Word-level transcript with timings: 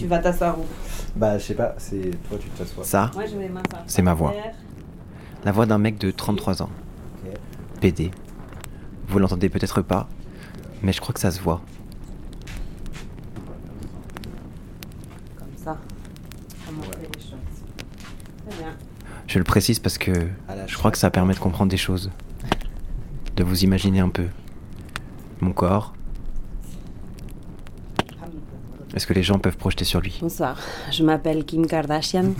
Tu 0.00 0.06
vas 0.06 0.18
t'asseoir 0.18 0.58
où? 0.58 0.64
Bah, 1.14 1.36
je 1.36 1.44
sais 1.44 1.54
pas, 1.54 1.74
c'est 1.76 2.10
toi, 2.26 2.38
tu 2.40 2.48
t'assois. 2.48 2.84
Ça, 2.84 3.10
Moi, 3.12 3.26
je 3.26 3.36
vais 3.36 3.50
m'asseoir. 3.50 3.82
C'est 3.86 4.00
ma 4.00 4.14
voix. 4.14 4.32
la 5.44 5.52
voix 5.52 5.66
d'un 5.66 5.76
mec 5.76 5.98
de 5.98 6.10
33 6.10 6.62
ans. 6.62 6.70
Ok. 7.22 7.32
PD. 7.82 8.10
Vous 9.08 9.18
l'entendez 9.18 9.50
peut-être 9.50 9.82
pas, 9.82 10.08
mais 10.82 10.94
je 10.94 11.02
crois 11.02 11.12
que 11.12 11.20
ça 11.20 11.30
se 11.30 11.38
voit. 11.42 11.60
Comme 15.38 15.48
ça. 15.62 15.76
Comment 16.66 16.80
on 16.80 16.92
fait 16.92 16.98
les 17.14 17.20
choses 17.20 18.48
Très 18.48 18.56
bien. 18.58 18.72
Je 19.26 19.38
le 19.38 19.44
précise 19.44 19.80
parce 19.80 19.98
que 19.98 20.12
À 20.48 20.54
la 20.54 20.66
je 20.66 20.78
crois 20.78 20.90
que 20.90 20.96
ça 20.98 21.10
permet 21.10 21.34
de 21.34 21.40
comprendre 21.40 21.70
des 21.70 21.76
choses. 21.76 22.10
De 23.36 23.44
vous 23.44 23.64
imaginer 23.64 24.00
un 24.00 24.08
peu. 24.08 24.28
Mon 25.42 25.52
corps, 25.52 25.92
est-ce 29.00 29.06
que 29.06 29.14
les 29.14 29.22
gens 29.22 29.38
peuvent 29.38 29.56
projeter 29.56 29.86
sur 29.86 30.02
lui 30.02 30.18
Bonsoir, 30.20 30.58
je 30.90 31.02
m'appelle 31.02 31.46
Kim 31.46 31.66
Kardashian. 31.66 32.26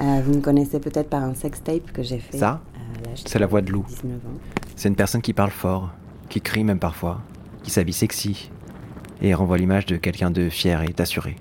Euh, 0.00 0.22
vous 0.24 0.34
me 0.34 0.40
connaissez 0.40 0.78
peut-être 0.78 1.10
par 1.10 1.24
un 1.24 1.34
sextape 1.34 1.90
que 1.92 2.04
j'ai 2.04 2.20
fait. 2.20 2.38
Ça, 2.38 2.62
l'âge 3.04 3.22
c'est 3.26 3.40
la 3.40 3.46
voix 3.46 3.60
de 3.60 3.72
Lou. 3.72 3.84
19 3.88 4.14
ans. 4.14 4.38
C'est 4.76 4.88
une 4.88 4.94
personne 4.94 5.20
qui 5.20 5.32
parle 5.32 5.50
fort, 5.50 5.90
qui 6.28 6.40
crie 6.40 6.62
même 6.62 6.78
parfois, 6.78 7.20
qui 7.64 7.72
s'habille 7.72 7.92
sexy 7.92 8.52
et 9.20 9.34
renvoie 9.34 9.58
l'image 9.58 9.86
de 9.86 9.96
quelqu'un 9.96 10.30
de 10.30 10.48
fier 10.48 10.80
et 10.82 10.92
d'assuré. 10.92 11.34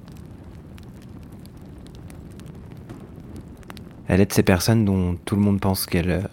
Elle 4.07 4.19
aide 4.19 4.33
ces 4.33 4.43
personnes 4.43 4.83
dont 4.83 5.15
tout 5.25 5.35
le 5.35 5.41
monde 5.41 5.59
pense 5.59 5.85
qu'elles 5.85 6.09
euh, 6.09 6.27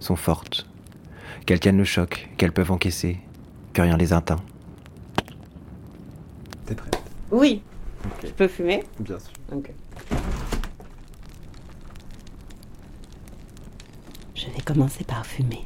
sont 0.00 0.16
fortes, 0.16 0.66
qu'elles 1.46 1.60
tiennent 1.60 1.78
le 1.78 1.84
choc, 1.84 2.28
qu'elles 2.38 2.52
peuvent 2.52 2.72
encaisser, 2.72 3.18
que 3.72 3.82
rien 3.82 3.96
les 3.96 4.12
atteint. 4.12 4.40
Oui, 7.32 7.62
je 8.22 8.28
peux 8.28 8.46
fumer 8.46 8.84
Bien 9.00 9.18
sûr. 9.18 9.32
Ok. 9.52 9.70
Je 14.34 14.46
vais 14.48 14.60
commencer 14.60 15.02
par 15.02 15.24
fumer. 15.24 15.64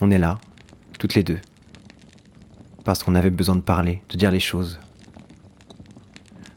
On 0.00 0.10
est 0.10 0.18
là, 0.18 0.40
toutes 0.98 1.14
les 1.14 1.22
deux. 1.22 1.40
Parce 2.84 3.04
qu'on 3.04 3.14
avait 3.14 3.30
besoin 3.30 3.56
de 3.56 3.60
parler, 3.60 4.02
de 4.08 4.16
dire 4.16 4.30
les 4.30 4.40
choses. 4.40 4.80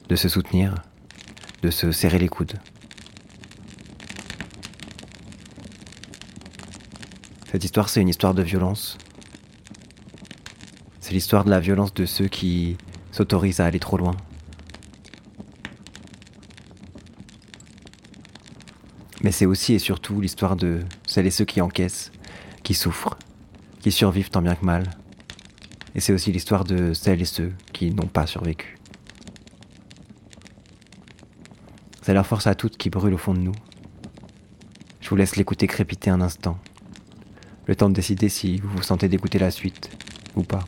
De 0.08 0.16
se 0.16 0.30
soutenir, 0.30 0.76
de 1.62 1.72
se 1.72 1.92
serrer 1.92 2.20
les 2.20 2.30
coudes. 2.30 2.58
Cette 7.52 7.66
histoire, 7.66 7.90
c'est 7.90 8.00
une 8.02 8.10
histoire 8.10 8.34
de 8.34 8.44
violence. 8.44 8.98
C'est 11.06 11.14
l'histoire 11.14 11.46
de 11.46 11.52
la 11.52 11.60
violence 11.60 11.94
de 11.94 12.08
ceux 12.08 12.28
qui 12.28 12.78
s'autorisent 13.12 13.60
à 13.60 13.66
aller 13.68 13.78
trop 13.78 13.96
loin. 13.96 14.16
Mais 19.22 19.32
c'est 19.32 19.46
aussi 19.46 19.76
et 19.76 19.80
surtout 19.80 20.20
l'histoire 20.20 20.56
de 20.56 20.80
celles 21.06 21.28
et 21.28 21.30
ceux 21.30 21.46
qui 21.46 21.62
encaissent, 21.62 22.12
qui 22.64 22.74
souffrent, 22.74 23.20
qui 23.82 23.92
survivent 23.92 24.32
tant 24.32 24.42
bien 24.42 24.56
que 24.56 24.66
mal. 24.66 24.90
Et 25.94 26.00
c'est 26.00 26.12
aussi 26.12 26.32
l'histoire 26.32 26.64
de 26.64 26.94
celles 26.94 27.22
et 27.22 27.26
ceux 27.26 27.54
qui 27.72 27.94
n'ont 27.94 28.08
pas 28.08 28.26
survécu. 28.26 28.80
C'est 32.02 32.16
leur 32.16 32.26
force 32.26 32.48
à 32.48 32.56
toutes 32.56 32.78
qui 32.78 32.90
brûle 32.90 33.14
au 33.14 33.20
fond 33.20 33.36
de 33.36 33.42
nous. 33.42 33.56
Je 35.02 35.10
vous 35.12 35.18
laisse 35.18 35.36
l'écouter 35.36 35.68
crépiter 35.68 36.10
un 36.10 36.22
instant. 36.22 36.58
Le 37.68 37.76
temps 37.76 37.90
de 37.90 37.94
décider 37.94 38.28
si 38.28 38.58
vous 38.58 38.70
vous 38.70 38.82
sentez 38.82 39.08
d'écouter 39.08 39.38
la 39.38 39.52
suite 39.52 39.92
ou 40.36 40.42
pas. 40.42 40.66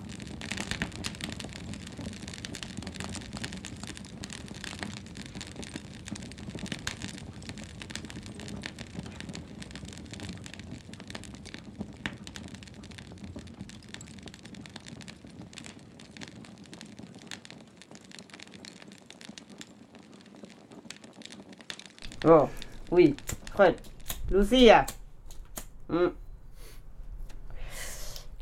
Hmm. 25.89 26.07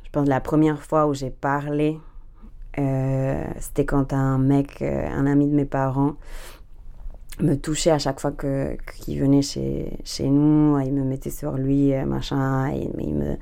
Je 0.04 0.10
pense 0.12 0.26
que 0.26 0.30
la 0.30 0.40
première 0.40 0.82
fois 0.82 1.08
où 1.08 1.14
j'ai 1.14 1.30
parlé, 1.30 2.00
euh, 2.78 3.44
c'était 3.60 3.86
quand 3.86 4.14
un 4.14 4.38
mec, 4.38 4.82
euh, 4.82 5.08
un 5.10 5.26
ami 5.26 5.48
de 5.48 5.56
mes 5.56 5.66
parents, 5.66 6.14
me 7.40 7.56
touchait 7.56 7.92
à 7.92 8.00
chaque 8.00 8.20
fois 8.20 8.32
que 8.32 8.78
qu'il 8.98 9.20
venait 9.20 9.42
chez, 9.42 9.98
chez 10.04 10.30
nous. 10.30 10.80
Il 10.80 10.94
me 10.94 11.04
mettait 11.04 11.30
sur 11.30 11.54
lui, 11.54 11.94
euh, 11.94 12.06
machin. 12.06 12.70
Il, 12.70 12.92
il 13.00 13.14
me, 13.14 13.38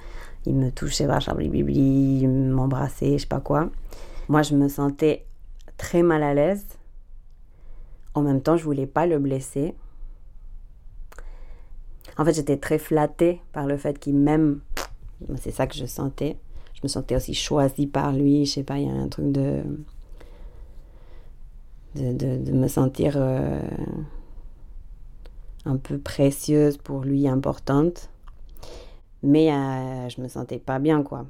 il 0.46 0.56
me 0.56 0.72
touchait, 0.72 1.06
machin, 1.06 1.36
blibli, 1.36 2.22
il 2.22 2.30
m'embrassait, 2.30 3.14
je 3.14 3.24
sais 3.24 3.28
pas 3.28 3.40
quoi. 3.40 3.70
Moi, 4.30 4.42
je 4.42 4.56
me 4.56 4.68
sentais 4.68 5.26
très 5.78 6.02
mal 6.02 6.24
à 6.24 6.34
l'aise. 6.34 6.66
En 8.14 8.22
même 8.22 8.42
temps, 8.42 8.58
je 8.58 8.64
voulais 8.64 8.88
pas 8.88 9.06
le 9.06 9.20
blesser. 9.20 9.76
En 12.18 12.26
fait, 12.26 12.34
j'étais 12.34 12.58
très 12.58 12.78
flattée 12.78 13.42
par 13.52 13.66
le 13.66 13.78
fait 13.78 14.00
qu'il 14.00 14.16
m'aime. 14.16 14.62
C'est 15.38 15.52
ça 15.52 15.68
que 15.68 15.76
je 15.76 15.86
sentais. 15.86 16.38
Je 16.74 16.82
me 16.84 16.88
sentais 16.88 17.16
aussi 17.16 17.34
choisie 17.34 17.88
par 17.88 18.12
lui. 18.12 18.46
Je 18.46 18.54
sais 18.54 18.64
pas, 18.64 18.78
il 18.78 18.88
y 18.88 18.90
a 18.90 18.94
un 18.94 19.08
truc 19.08 19.32
de. 19.32 19.64
de, 21.96 22.38
de, 22.38 22.52
me 22.52 22.68
sentir 22.68 23.14
euh, 23.16 23.62
un 25.66 25.78
peu 25.78 25.98
précieuse 25.98 26.78
pour 26.78 27.02
lui, 27.02 27.28
importante. 27.28 28.10
Mais 29.24 29.52
euh, 29.52 30.10
je 30.10 30.22
me 30.22 30.28
sentais 30.28 30.60
pas 30.60 30.80
bien, 30.80 31.02
quoi. 31.02 31.26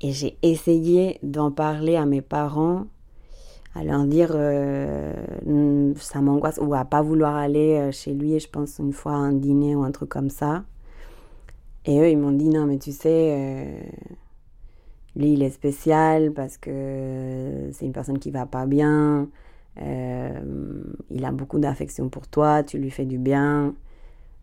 Et 0.00 0.12
j'ai 0.12 0.38
essayé 0.42 1.18
d'en 1.22 1.50
parler 1.50 1.96
à 1.96 2.04
mes 2.06 2.20
parents 2.20 2.86
à 3.74 3.84
leur 3.84 4.04
dire 4.06 4.30
euh, 4.34 5.12
Hmm, 5.44 5.94
ça 5.96 6.20
m'angoisse 6.22 6.58
ou 6.62 6.74
à 6.74 6.84
pas 6.86 7.02
vouloir 7.02 7.36
aller 7.36 7.76
euh, 7.78 7.92
chez 7.92 8.14
lui 8.14 8.40
je 8.40 8.48
pense 8.48 8.78
une 8.78 8.92
fois 8.94 9.12
à 9.12 9.16
un 9.16 9.32
dîner 9.32 9.74
ou 9.76 9.82
un 9.82 9.90
truc 9.92 10.08
comme 10.08 10.30
ça. 10.30 10.64
Et 11.84 12.00
eux 12.00 12.08
ils 12.08 12.18
m'ont 12.18 12.32
dit 12.32 12.48
non 12.48 12.66
mais 12.66 12.78
tu 12.78 12.92
sais 12.92 13.34
euh, 13.36 13.80
lui 15.16 15.34
il 15.34 15.42
est 15.42 15.50
spécial 15.50 16.32
parce 16.32 16.56
que 16.56 17.68
c'est 17.72 17.84
une 17.84 17.92
personne 17.92 18.18
qui 18.18 18.30
va 18.30 18.46
pas 18.46 18.66
bien 18.66 19.28
il 19.76 21.24
a 21.24 21.32
beaucoup 21.32 21.58
d'affection 21.58 22.08
pour 22.08 22.26
toi 22.28 22.62
tu 22.62 22.78
lui 22.78 22.90
fais 22.90 23.04
du 23.04 23.18
bien. 23.18 23.74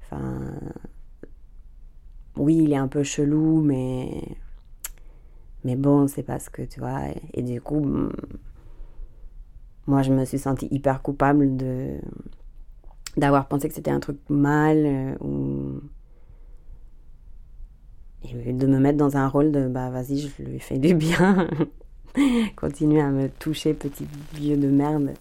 Enfin 0.04 0.54
oui 2.38 2.58
il 2.64 2.74
est 2.74 2.78
un 2.78 2.88
peu 2.88 3.04
chelou 3.04 3.62
mais 3.62 4.22
mais 5.64 5.76
bon 5.76 6.08
c'est 6.08 6.24
parce 6.24 6.50
que 6.50 6.62
tu 6.64 6.80
vois. 6.80 7.02
Et 7.34 7.42
du 7.42 7.62
coup 7.62 7.80
hmm, 7.80 8.12
moi, 9.88 10.02
je 10.02 10.12
me 10.14 10.26
suis 10.26 10.40
sentie 10.40 10.68
hyper 10.72 11.02
coupable 11.02 11.58
de 11.58 12.00
d'avoir 13.18 13.48
pensé 13.48 13.68
que 13.68 13.74
c'était 13.74 13.92
un 13.92 14.00
truc 14.00 14.18
mal 14.30 14.86
euh, 14.86 15.16
ou 15.20 15.82
de 18.34 18.68
me 18.68 18.80
mettre 18.80 18.98
dans 18.98 19.18
un 19.18 19.28
rôle 19.28 19.52
de 19.52 19.68
bah 19.68 19.90
vas-y, 19.90 20.20
je 20.20 20.44
lui 20.44 20.60
fais 20.60 20.78
du 20.78 20.94
bien. 20.94 21.50
Continue 22.56 23.02
à 23.02 23.10
me 23.10 23.30
toucher, 23.30 23.74
petit 23.74 24.08
vieux 24.34 24.58
de 24.58 24.68
merde. 24.68 25.12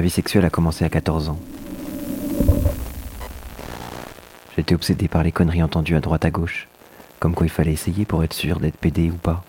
Ma 0.00 0.04
vie 0.04 0.08
sexuelle 0.08 0.46
a 0.46 0.48
commencé 0.48 0.82
à 0.82 0.88
14 0.88 1.28
ans. 1.28 1.38
J'étais 4.56 4.74
obsédé 4.74 5.08
par 5.08 5.22
les 5.22 5.30
conneries 5.30 5.62
entendues 5.62 5.94
à 5.94 6.00
droite 6.00 6.24
à 6.24 6.30
gauche, 6.30 6.68
comme 7.18 7.34
quoi 7.34 7.44
il 7.44 7.50
fallait 7.50 7.74
essayer 7.74 8.06
pour 8.06 8.24
être 8.24 8.32
sûr 8.32 8.60
d'être 8.60 8.78
pédé 8.78 9.10
ou 9.10 9.16
pas. 9.16 9.44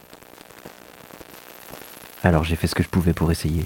Alors 2.22 2.44
j'ai 2.44 2.58
fait 2.58 2.68
ce 2.68 2.76
que 2.76 2.84
je 2.84 2.90
pouvais 2.90 3.14
pour 3.14 3.32
essayer. 3.32 3.64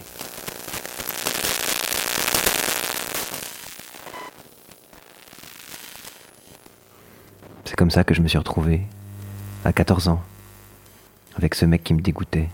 C'est 7.63 7.75
comme 7.75 7.89
ça 7.89 8.03
que 8.03 8.13
je 8.13 8.21
me 8.21 8.27
suis 8.27 8.37
retrouvé, 8.37 8.83
à 9.63 9.73
14 9.73 10.07
ans, 10.07 10.21
avec 11.35 11.55
ce 11.55 11.65
mec 11.65 11.83
qui 11.83 11.95
me 11.95 12.01
dégoûtait, 12.01 12.49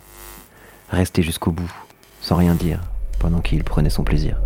resté 0.89 1.21
jusqu'au 1.21 1.51
bout, 1.51 1.73
sans 2.21 2.37
rien 2.37 2.55
dire, 2.55 2.79
pendant 3.21 3.39
qu'il 3.39 3.63
prenait 3.63 3.91
son 3.91 4.03
plaisir. 4.03 4.41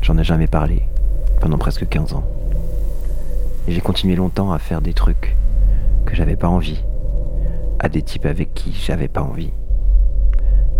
J'en 0.00 0.16
ai 0.16 0.22
jamais 0.22 0.46
parlé, 0.46 0.84
pendant 1.40 1.58
presque 1.58 1.88
15 1.88 2.12
ans. 2.12 2.24
Et 3.66 3.72
j'ai 3.72 3.80
continué 3.80 4.14
longtemps 4.14 4.52
à 4.52 4.60
faire 4.60 4.80
des 4.80 4.94
trucs 4.94 5.36
que 6.06 6.14
j'avais 6.14 6.36
pas 6.36 6.46
envie, 6.46 6.84
à 7.80 7.88
des 7.88 8.02
types 8.02 8.26
avec 8.26 8.54
qui 8.54 8.72
j'avais 8.72 9.08
pas 9.08 9.22
envie, 9.22 9.50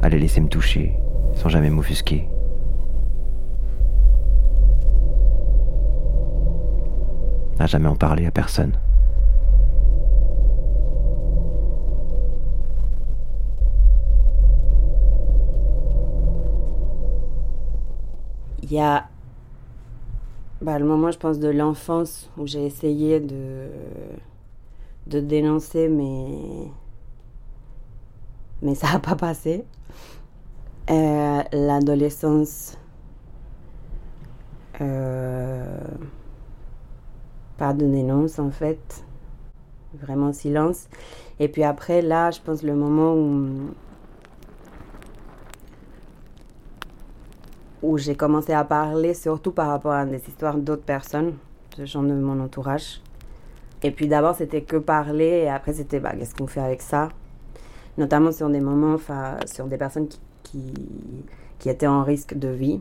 à 0.03 0.09
les 0.09 0.21
laisser 0.21 0.41
me 0.41 0.49
toucher 0.49 0.95
sans 1.35 1.49
jamais 1.49 1.71
m'offusquer. 1.71 2.29
À 7.59 7.67
jamais 7.67 7.89
en 7.89 7.97
parler 7.97 8.27
à 8.27 8.31
personne. 8.31 8.77
Il 18.73 18.77
y 18.77 18.81
a 18.81 19.07
bah, 20.63 20.79
le 20.79 20.87
moment, 20.87 21.11
je 21.11 21.19
pense, 21.19 21.39
de 21.39 21.51
l'enfance 21.51 22.31
où 22.39 22.47
j'ai 22.47 22.65
essayé 22.65 23.21
de, 23.21 23.69
de 25.09 25.21
dénoncer, 25.21 25.91
mais, 25.91 26.71
mais 28.63 28.75
ça 28.75 28.95
n'a 28.95 28.99
pas 28.99 29.15
passé. 29.15 29.67
Euh, 30.89 31.43
L'adolescence, 31.53 32.79
euh, 34.81 35.87
pas 37.59 37.75
de 37.75 37.87
dénonce 37.87 38.39
en 38.39 38.51
fait, 38.51 39.05
vraiment 40.01 40.33
silence. 40.33 40.89
Et 41.41 41.49
puis 41.49 41.63
après, 41.63 42.01
là, 42.01 42.31
je 42.31 42.41
pense 42.41 42.63
le 42.63 42.75
moment 42.75 43.13
où 43.13 43.75
où 47.82 47.99
j'ai 47.99 48.14
commencé 48.14 48.52
à 48.52 48.64
parler 48.64 49.12
surtout 49.14 49.50
par 49.50 49.69
rapport 49.69 49.93
à 49.93 50.06
des 50.06 50.23
histoires 50.29 50.56
d'autres 50.56 50.84
personnes, 50.84 51.34
de 51.76 51.84
gens 51.84 52.02
de 52.02 52.14
mon 52.14 52.40
entourage. 52.40 53.00
Et 53.82 53.90
puis 53.90 54.06
d'abord 54.06 54.37
c'était 54.37 54.62
que 54.62 54.76
parler 54.76 55.43
et 55.44 55.49
après 55.49 55.73
c'était 55.73 55.99
bah, 55.99 56.12
qu'est-ce 56.17 56.34
qu'on 56.34 56.46
fait 56.46 56.61
avec 56.61 56.81
ça? 56.81 57.08
Notamment 57.99 58.31
sur 58.32 58.49
des 58.49 58.61
moments, 58.61 58.96
sur 59.46 59.67
des 59.67 59.76
personnes 59.76 60.08
qui, 60.43 60.73
qui, 61.58 61.69
étaient 61.69 61.87
en 61.87 62.05
risque 62.05 62.34
de 62.34 62.49
vie. 62.49 62.81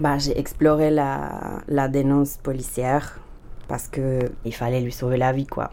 Bah, 0.00 0.18
j'ai 0.18 0.36
exploré 0.38 0.90
la, 0.90 1.88
dénonce 1.88 2.38
policière 2.38 3.20
parce 3.68 3.86
que 3.86 4.30
il 4.44 4.54
fallait 4.54 4.80
lui 4.80 4.92
sauver 4.92 5.18
la 5.18 5.32
vie 5.32 5.46
quoi. 5.46 5.70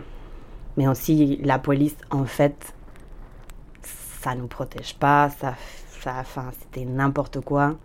Mais 0.77 0.87
aussi 0.87 1.37
la 1.43 1.57
police 1.57 1.95
en 2.09 2.25
fait 2.25 2.73
ça 3.81 4.35
nous 4.35 4.47
protège 4.47 4.95
pas, 4.95 5.29
ça 5.39 5.55
enfin, 6.07 6.51
c'était 6.59 6.85
n'importe 6.85 7.41
quoi. 7.41 7.75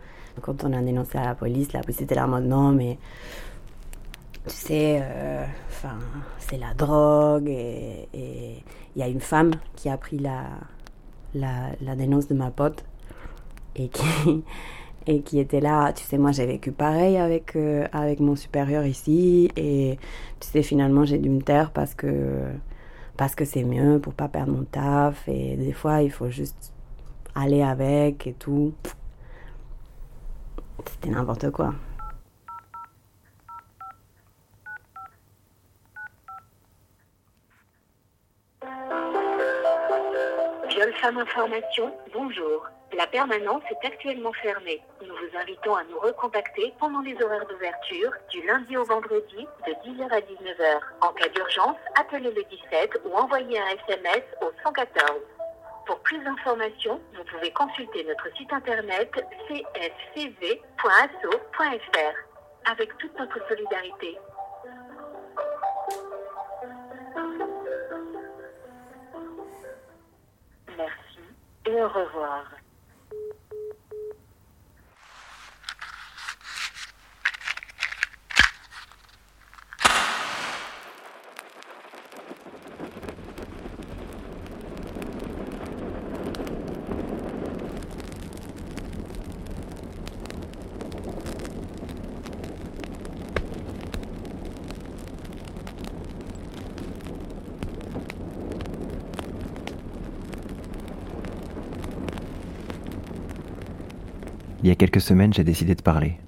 Quand 0.42 0.64
on 0.64 0.72
a 0.72 0.82
dénoncé 0.82 1.18
à 1.18 1.24
la 1.24 1.34
police, 1.34 1.72
la 1.72 1.80
police 1.80 2.00
était 2.02 2.14
là 2.14 2.26
en 2.26 2.40
non, 2.40 2.72
mais 2.72 2.98
tu 4.46 4.54
sais, 4.54 5.00
euh, 5.02 5.44
c'est 6.38 6.58
la 6.58 6.74
drogue. 6.74 7.48
Et 7.48 8.08
il 8.94 9.00
y 9.00 9.02
a 9.02 9.08
une 9.08 9.20
femme 9.20 9.52
qui 9.74 9.88
a 9.88 9.96
pris 9.96 10.18
la, 10.18 10.44
la, 11.34 11.70
la, 11.80 11.96
dénonce 11.96 12.28
de 12.28 12.34
ma 12.34 12.50
pote 12.50 12.84
et 13.74 13.88
qui, 13.88 14.44
et 15.06 15.20
qui 15.22 15.38
était 15.38 15.60
là. 15.60 15.92
Tu 15.92 16.04
sais, 16.04 16.18
moi 16.18 16.32
j'ai 16.32 16.46
vécu 16.46 16.72
pareil 16.72 17.16
avec, 17.16 17.56
euh, 17.56 17.86
avec 17.92 18.20
mon 18.20 18.36
supérieur 18.36 18.86
ici. 18.86 19.50
Et 19.56 19.98
tu 20.40 20.48
sais, 20.48 20.62
finalement 20.62 21.04
j'ai 21.04 21.18
dû 21.18 21.30
me 21.30 21.40
taire 21.42 21.70
parce 21.70 21.94
que 21.94 22.42
parce 23.16 23.34
que 23.34 23.44
c'est 23.46 23.64
mieux 23.64 23.98
pour 23.98 24.12
pas 24.12 24.28
perdre 24.28 24.52
mon 24.52 24.64
taf. 24.64 25.28
Et 25.28 25.56
des 25.56 25.72
fois, 25.72 26.02
il 26.02 26.10
faut 26.10 26.30
juste 26.30 26.72
aller 27.36 27.62
avec 27.62 28.26
et 28.26 28.32
tout. 28.32 28.74
C'était 30.86 31.10
n'importe 31.10 31.50
quoi. 31.50 31.74
Viol 40.68 40.92
Femme 41.00 41.18
Information, 41.18 41.92
bonjour. 42.12 42.66
La 42.96 43.06
permanence 43.06 43.62
est 43.70 43.86
actuellement 43.86 44.32
fermée. 44.32 44.80
Nous 45.02 45.08
vous 45.08 45.38
invitons 45.38 45.74
à 45.74 45.84
nous 45.84 45.98
recontacter 45.98 46.72
pendant 46.78 47.00
les 47.00 47.14
horaires 47.22 47.46
d'ouverture 47.46 48.12
du 48.30 48.46
lundi 48.46 48.76
au 48.76 48.84
vendredi 48.84 49.46
de 49.66 49.72
10h 49.72 50.08
à 50.10 50.20
19h. 50.20 50.80
En 51.02 51.12
cas 51.12 51.28
d'urgence, 51.28 51.76
appelez 51.98 52.30
le 52.30 52.42
17 52.44 53.02
ou 53.04 53.14
envoyez 53.14 53.58
un 53.58 53.68
SMS 53.88 54.22
au 54.40 54.50
114. 54.64 55.35
Pour 55.86 56.00
plus 56.00 56.18
d'informations, 56.18 57.00
vous 57.14 57.24
pouvez 57.24 57.52
consulter 57.52 58.04
notre 58.04 58.28
site 58.36 58.52
internet 58.52 59.10
cscv.asso.fr 59.48 60.66
avec 62.70 62.98
toute 62.98 63.16
notre 63.18 63.38
solidarité. 63.48 64.18
Merci 70.76 71.20
et 71.66 71.82
au 71.82 71.88
revoir. 71.88 72.44
Il 104.66 104.70
y 104.70 104.73
a 104.73 104.75
quelques 104.75 105.00
semaines, 105.00 105.32
j'ai 105.32 105.44
décidé 105.44 105.76
de 105.76 105.80
parler. 105.80 106.18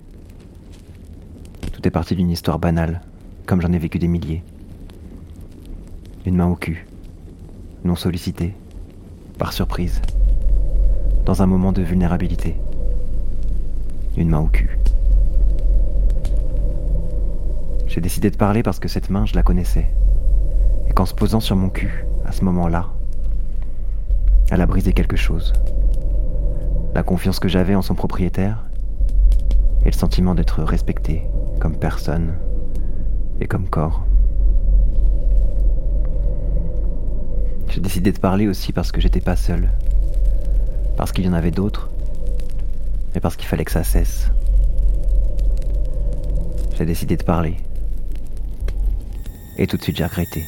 Tout 1.72 1.88
est 1.88 1.90
parti 1.90 2.14
d'une 2.14 2.30
histoire 2.30 2.60
banale, 2.60 3.00
comme 3.46 3.60
j'en 3.60 3.72
ai 3.72 3.78
vécu 3.78 3.98
des 3.98 4.06
milliers. 4.06 4.44
Une 6.24 6.36
main 6.36 6.46
au 6.46 6.54
cul, 6.54 6.86
non 7.82 7.96
sollicitée, 7.96 8.54
par 9.38 9.52
surprise, 9.52 10.00
dans 11.24 11.42
un 11.42 11.46
moment 11.46 11.72
de 11.72 11.82
vulnérabilité. 11.82 12.54
Une 14.16 14.28
main 14.28 14.38
au 14.38 14.46
cul. 14.46 14.78
J'ai 17.88 18.00
décidé 18.00 18.30
de 18.30 18.36
parler 18.36 18.62
parce 18.62 18.78
que 18.78 18.86
cette 18.86 19.10
main, 19.10 19.26
je 19.26 19.34
la 19.34 19.42
connaissais. 19.42 19.88
Et 20.88 20.92
qu'en 20.92 21.06
se 21.06 21.14
posant 21.14 21.40
sur 21.40 21.56
mon 21.56 21.70
cul, 21.70 22.04
à 22.24 22.30
ce 22.30 22.44
moment-là, 22.44 22.86
elle 24.52 24.60
a 24.60 24.66
brisé 24.66 24.92
quelque 24.92 25.16
chose 25.16 25.52
la 26.98 27.04
confiance 27.04 27.38
que 27.38 27.46
j'avais 27.46 27.76
en 27.76 27.82
son 27.82 27.94
propriétaire 27.94 28.64
et 29.82 29.84
le 29.84 29.92
sentiment 29.92 30.34
d'être 30.34 30.64
respecté 30.64 31.22
comme 31.60 31.76
personne 31.76 32.34
et 33.40 33.46
comme 33.46 33.68
corps. 33.68 34.04
J'ai 37.68 37.80
décidé 37.80 38.10
de 38.10 38.18
parler 38.18 38.48
aussi 38.48 38.72
parce 38.72 38.90
que 38.90 39.00
j'étais 39.00 39.20
pas 39.20 39.36
seul, 39.36 39.70
parce 40.96 41.12
qu'il 41.12 41.24
y 41.24 41.28
en 41.28 41.34
avait 41.34 41.52
d'autres, 41.52 41.88
et 43.14 43.20
parce 43.20 43.36
qu'il 43.36 43.46
fallait 43.46 43.64
que 43.64 43.70
ça 43.70 43.84
cesse. 43.84 44.32
J'ai 46.76 46.84
décidé 46.84 47.16
de 47.16 47.22
parler. 47.22 47.58
Et 49.56 49.68
tout 49.68 49.76
de 49.76 49.82
suite 49.82 49.98
j'ai 49.98 50.04
regretté. 50.04 50.42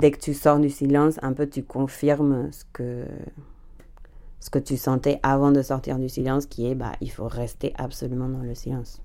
Dès 0.00 0.10
que 0.10 0.18
tu 0.18 0.34
sors 0.34 0.58
du 0.58 0.70
silence, 0.70 1.18
un 1.22 1.32
peu 1.32 1.48
tu 1.48 1.62
confirmes 1.62 2.50
ce 2.52 2.64
que, 2.72 3.04
ce 4.40 4.50
que 4.50 4.58
tu 4.58 4.76
sentais 4.76 5.20
avant 5.22 5.52
de 5.52 5.62
sortir 5.62 5.98
du 5.98 6.08
silence, 6.08 6.46
qui 6.46 6.66
est 6.66 6.74
bah, 6.74 6.92
il 7.00 7.10
faut 7.10 7.28
rester 7.28 7.72
absolument 7.76 8.28
dans 8.28 8.42
le 8.42 8.54
silence. 8.54 9.02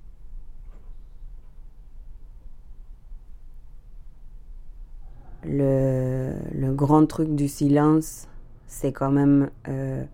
Le, 5.44 6.34
le 6.52 6.72
grand 6.72 7.06
truc 7.06 7.34
du 7.34 7.46
silence, 7.46 8.26
c'est 8.66 8.92
quand 8.92 9.12
même 9.12 9.50
euh, 9.68 10.04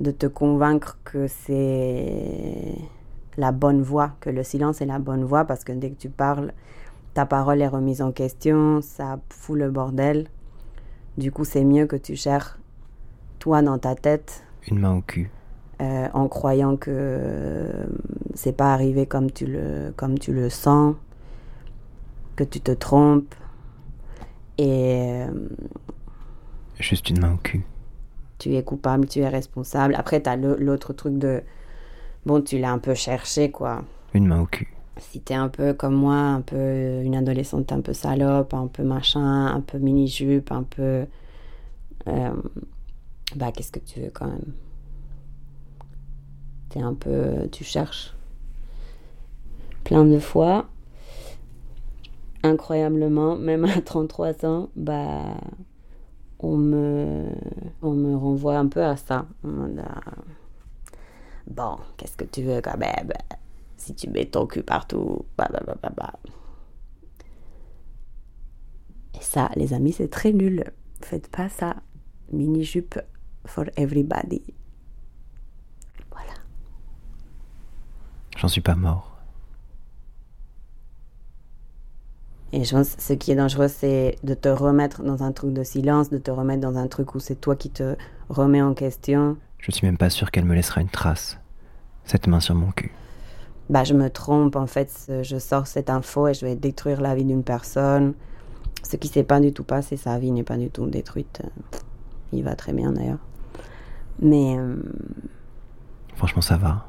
de 0.00 0.10
te 0.10 0.26
convaincre 0.26 0.98
que 1.04 1.28
c'est 1.28 2.74
la 3.38 3.52
bonne 3.52 3.80
voie, 3.80 4.16
que 4.20 4.28
le 4.28 4.42
silence 4.42 4.80
est 4.80 4.86
la 4.86 4.98
bonne 4.98 5.24
voie, 5.24 5.44
parce 5.44 5.64
que 5.64 5.72
dès 5.72 5.90
que 5.90 5.98
tu 5.98 6.10
parles, 6.10 6.52
ta 7.16 7.24
parole 7.24 7.62
est 7.62 7.66
remise 7.66 8.02
en 8.02 8.12
question, 8.12 8.82
ça 8.82 9.18
fout 9.30 9.56
le 9.56 9.70
bordel. 9.70 10.26
Du 11.16 11.32
coup, 11.32 11.46
c'est 11.46 11.64
mieux 11.64 11.86
que 11.86 11.96
tu 11.96 12.14
cherches, 12.14 12.58
toi, 13.38 13.62
dans 13.62 13.78
ta 13.78 13.94
tête. 13.94 14.44
Une 14.68 14.80
main 14.80 14.94
au 14.96 15.00
cul. 15.00 15.30
Euh, 15.80 16.08
en 16.12 16.28
croyant 16.28 16.76
que 16.76 16.90
euh, 16.90 17.86
c'est 18.34 18.52
pas 18.52 18.74
arrivé 18.74 19.06
comme 19.06 19.30
tu, 19.30 19.46
le, 19.46 19.94
comme 19.96 20.18
tu 20.18 20.34
le 20.34 20.50
sens, 20.50 20.94
que 22.36 22.44
tu 22.44 22.60
te 22.60 22.72
trompes. 22.72 23.34
Et. 24.58 25.22
Euh, 25.22 25.48
Juste 26.78 27.08
une 27.08 27.20
main 27.20 27.32
au 27.32 27.38
cul. 27.38 27.64
Tu 28.36 28.56
es 28.56 28.62
coupable, 28.62 29.08
tu 29.08 29.20
es 29.20 29.28
responsable. 29.30 29.94
Après, 29.94 30.22
tu 30.22 30.28
as 30.28 30.36
l'autre 30.36 30.92
truc 30.92 31.16
de. 31.16 31.42
Bon, 32.26 32.42
tu 32.42 32.58
l'as 32.58 32.72
un 32.72 32.78
peu 32.78 32.92
cherché, 32.92 33.50
quoi. 33.50 33.84
Une 34.12 34.26
main 34.26 34.42
au 34.42 34.46
cul. 34.46 34.68
Si 34.98 35.20
t'es 35.20 35.34
un 35.34 35.48
peu 35.48 35.74
comme 35.74 35.94
moi, 35.94 36.16
un 36.16 36.40
peu 36.40 37.02
une 37.02 37.14
adolescente 37.14 37.70
un 37.72 37.80
peu 37.80 37.92
salope, 37.92 38.54
un 38.54 38.66
peu 38.66 38.82
machin, 38.82 39.46
un 39.46 39.60
peu 39.60 39.78
mini-jupe, 39.78 40.50
un 40.52 40.62
peu. 40.62 41.06
bah, 42.06 43.52
qu'est-ce 43.52 43.72
que 43.72 43.80
tu 43.80 44.00
veux 44.00 44.10
quand 44.10 44.26
même? 44.26 44.52
T'es 46.70 46.80
un 46.80 46.94
peu. 46.94 47.48
Tu 47.52 47.64
cherches. 47.64 48.14
Plein 49.84 50.04
de 50.04 50.18
fois. 50.18 50.66
Incroyablement, 52.42 53.36
même 53.36 53.64
à 53.64 53.80
33 53.80 54.44
ans, 54.46 54.68
bah. 54.76 55.36
On 56.38 56.58
me, 56.58 57.24
on 57.80 57.92
me 57.92 58.14
renvoie 58.14 58.58
un 58.58 58.66
peu 58.68 58.84
à 58.84 58.96
ça. 58.96 59.26
Bon, 61.46 61.76
qu'est-ce 61.96 62.16
que 62.16 62.24
tu 62.24 62.42
veux 62.42 62.60
quand 62.60 62.76
même? 62.76 63.10
Si 63.76 63.94
tu 63.94 64.10
mets 64.10 64.26
ton 64.26 64.46
cul 64.46 64.62
partout, 64.62 65.24
bah, 65.36 65.48
bah, 65.52 65.62
bah, 65.66 65.92
bah, 65.96 66.12
Et 69.14 69.22
ça, 69.22 69.50
les 69.56 69.72
amis, 69.74 69.92
c'est 69.92 70.08
très 70.08 70.32
nul. 70.32 70.64
Faites 71.02 71.28
pas 71.28 71.48
ça. 71.48 71.76
Mini-jupe 72.32 72.98
for 73.44 73.64
everybody. 73.76 74.42
J'en 78.36 78.48
suis 78.48 78.60
pas 78.60 78.74
mort. 78.74 79.16
Et 82.52 82.64
je 82.64 82.76
pense 82.76 82.96
ce 82.98 83.12
qui 83.12 83.32
est 83.32 83.34
dangereux, 83.34 83.68
c'est 83.68 84.16
de 84.22 84.34
te 84.34 84.48
remettre 84.48 85.02
dans 85.02 85.22
un 85.22 85.32
truc 85.32 85.52
de 85.52 85.64
silence, 85.64 86.10
de 86.10 86.18
te 86.18 86.30
remettre 86.30 86.60
dans 86.60 86.76
un 86.76 86.86
truc 86.86 87.14
où 87.14 87.18
c'est 87.18 87.34
toi 87.34 87.56
qui 87.56 87.70
te 87.70 87.96
remets 88.28 88.62
en 88.62 88.74
question. 88.74 89.36
Je 89.58 89.70
suis 89.72 89.86
même 89.86 89.98
pas 89.98 90.10
sûr 90.10 90.30
qu'elle 90.30 90.44
me 90.44 90.54
laissera 90.54 90.80
une 90.80 90.88
trace. 90.88 91.38
Cette 92.04 92.26
main 92.28 92.40
sur 92.40 92.54
mon 92.54 92.70
cul. 92.70 92.92
Bah, 93.68 93.84
je 93.84 93.94
me 93.94 94.08
trompe, 94.08 94.56
en 94.56 94.66
fait, 94.66 95.10
je 95.22 95.38
sors 95.38 95.66
cette 95.66 95.90
info 95.90 96.28
et 96.28 96.34
je 96.34 96.46
vais 96.46 96.54
détruire 96.54 97.00
la 97.00 97.14
vie 97.14 97.24
d'une 97.24 97.42
personne. 97.42 98.14
Ce 98.82 98.96
qui 98.96 99.08
s'est 99.08 99.24
pas 99.24 99.40
du 99.40 99.52
tout 99.52 99.64
passé, 99.64 99.96
sa 99.96 100.18
vie 100.18 100.30
n'est 100.30 100.44
pas 100.44 100.56
du 100.56 100.70
tout 100.70 100.86
détruite. 100.86 101.42
Il 102.32 102.44
va 102.44 102.54
très 102.54 102.72
bien 102.72 102.92
d'ailleurs. 102.92 103.18
Mais. 104.20 104.56
Euh, 104.58 104.76
Franchement, 106.14 106.42
ça 106.42 106.56
va 106.56 106.86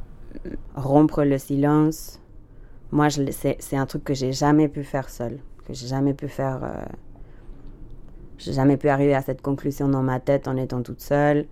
rompre 0.76 1.24
le 1.24 1.38
silence, 1.38 2.20
moi, 2.92 3.08
c'est 3.10 3.76
un 3.76 3.86
truc 3.86 4.04
que 4.04 4.14
j'ai 4.14 4.32
jamais 4.32 4.68
pu 4.70 4.84
faire 4.84 5.10
seul, 5.10 5.40
que 5.66 5.74
j'ai 5.74 5.88
jamais 5.88 6.14
pu 6.14 6.28
faire. 6.28 6.64
Euh, 6.64 6.86
j'ai 8.38 8.54
jamais 8.54 8.78
pu 8.78 8.88
arriver 8.88 9.16
à 9.16 9.22
cette 9.22 9.42
conclusion 9.42 9.90
dans 9.90 10.04
ma 10.04 10.20
tête 10.20 10.48
en 10.48 10.56
étant 10.56 10.82
toute 10.84 11.02
seule. 11.02 11.48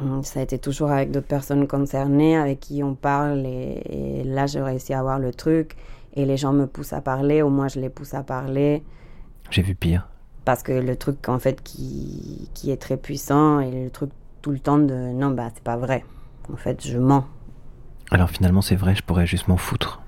Hum, 0.00 0.22
ça 0.22 0.40
a 0.40 0.42
été 0.42 0.58
toujours 0.58 0.90
avec 0.90 1.10
d'autres 1.10 1.26
personnes 1.26 1.66
concernées, 1.66 2.36
avec 2.36 2.60
qui 2.60 2.82
on 2.82 2.94
parle, 2.94 3.44
et, 3.46 4.22
là, 4.24 4.46
j'ai 4.46 4.62
réussi 4.62 4.94
à 4.94 5.00
avoir 5.00 5.18
le 5.18 5.32
truc. 5.32 5.76
Et 6.14 6.24
les 6.24 6.36
gens 6.36 6.52
me 6.52 6.66
poussent 6.66 6.92
à 6.92 7.00
parler, 7.00 7.42
ou 7.42 7.50
moi, 7.50 7.68
je 7.68 7.80
les 7.80 7.90
pousse 7.90 8.14
à 8.14 8.22
parler. 8.22 8.82
J'ai 9.50 9.62
vu 9.62 9.74
pire. 9.74 10.08
Parce 10.44 10.62
que 10.62 10.72
le 10.72 10.96
truc, 10.96 11.28
en 11.28 11.38
fait, 11.38 11.62
qui, 11.62 12.48
qui 12.54 12.70
est 12.70 12.78
très 12.78 12.96
puissant, 12.96 13.60
et 13.60 13.84
le 13.84 13.90
truc 13.90 14.10
tout 14.42 14.50
le 14.50 14.58
temps 14.58 14.78
de 14.78 14.94
non, 14.94 15.30
bah, 15.30 15.48
c'est 15.54 15.62
pas 15.62 15.76
vrai. 15.76 16.04
En 16.52 16.56
fait, 16.56 16.86
je 16.86 16.98
mens. 16.98 17.26
Alors 18.10 18.30
finalement, 18.30 18.62
c'est 18.62 18.76
vrai, 18.76 18.94
je 18.94 19.02
pourrais 19.02 19.26
juste 19.26 19.48
m'en 19.48 19.56
foutre. 19.56 20.02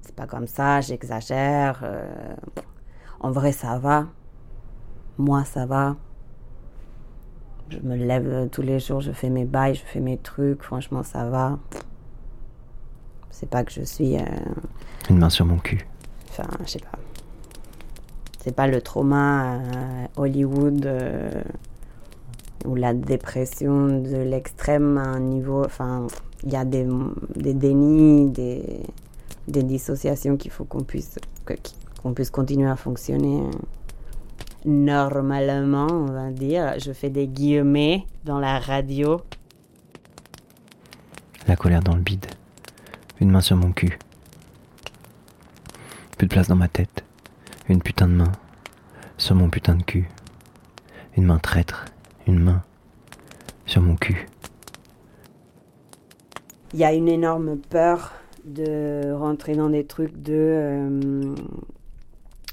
C'est 0.00 0.14
pas 0.14 0.26
comme 0.26 0.46
ça, 0.46 0.80
j'exagère. 0.80 1.80
Euh, 1.84 2.34
en 3.20 3.30
vrai, 3.30 3.52
ça 3.52 3.78
va. 3.78 4.06
Moi, 5.18 5.44
ça 5.44 5.66
va. 5.66 5.96
Je 7.70 7.78
me 7.78 7.94
lève 7.96 8.48
tous 8.50 8.62
les 8.62 8.80
jours, 8.80 9.00
je 9.00 9.12
fais 9.12 9.30
mes 9.30 9.44
bails, 9.44 9.76
je 9.76 9.82
fais 9.84 10.00
mes 10.00 10.18
trucs. 10.18 10.62
Franchement, 10.62 11.02
ça 11.02 11.28
va. 11.28 11.58
C'est 13.30 13.48
pas 13.48 13.64
que 13.64 13.72
je 13.72 13.82
suis. 13.82 14.16
Euh, 14.16 14.24
Une 15.08 15.18
main 15.18 15.30
sur 15.30 15.46
mon 15.46 15.58
cul. 15.58 15.86
Enfin, 16.28 16.48
je 16.64 16.70
sais 16.72 16.78
pas. 16.80 16.98
C'est 18.42 18.54
pas 18.54 18.66
le 18.66 18.80
trauma 18.80 19.54
euh, 19.54 20.06
Hollywood 20.16 20.88
ou 22.64 22.74
la 22.74 22.92
dépression 22.94 24.00
de 24.00 24.16
l'extrême 24.16 24.98
à 24.98 25.02
un 25.02 25.20
niveau. 25.20 25.64
Enfin, 25.64 26.06
il 26.42 26.52
y 26.52 26.56
a 26.56 26.64
des, 26.64 26.86
des 27.36 27.54
dénis, 27.54 28.30
des, 28.30 28.80
des 29.46 29.62
dissociations 29.62 30.36
qu'il 30.36 30.50
faut 30.50 30.64
qu'on 30.64 30.82
puisse, 30.82 31.18
qu'on 32.02 32.14
puisse 32.14 32.30
continuer 32.30 32.68
à 32.68 32.76
fonctionner 32.76 33.42
normalement, 34.64 35.86
on 35.90 36.06
va 36.06 36.30
dire. 36.30 36.74
Je 36.78 36.92
fais 36.92 37.10
des 37.10 37.26
guillemets 37.26 38.06
dans 38.24 38.38
la 38.38 38.58
radio. 38.58 39.20
La 41.46 41.56
colère 41.56 41.82
dans 41.82 41.94
le 41.94 42.02
bide. 42.02 42.26
Une 43.20 43.30
main 43.30 43.40
sur 43.40 43.56
mon 43.56 43.72
cul. 43.72 43.98
Plus 46.18 46.26
de 46.26 46.32
place 46.32 46.48
dans 46.48 46.56
ma 46.56 46.68
tête. 46.68 47.04
Une 47.68 47.82
putain 47.82 48.08
de 48.08 48.14
main. 48.14 48.32
Sur 49.18 49.34
mon 49.34 49.50
putain 49.50 49.74
de 49.74 49.82
cul. 49.82 50.08
Une 51.16 51.24
main 51.24 51.38
traître. 51.38 51.84
Une 52.26 52.38
main. 52.38 52.62
Sur 53.66 53.82
mon 53.82 53.96
cul 53.96 54.26
il 56.72 56.80
y 56.80 56.84
a 56.84 56.92
une 56.92 57.08
énorme 57.08 57.56
peur 57.58 58.12
de 58.44 59.12
rentrer 59.12 59.54
dans 59.54 59.70
des 59.70 59.84
trucs 59.84 60.16
de 60.22 60.34
euh, 60.34 61.34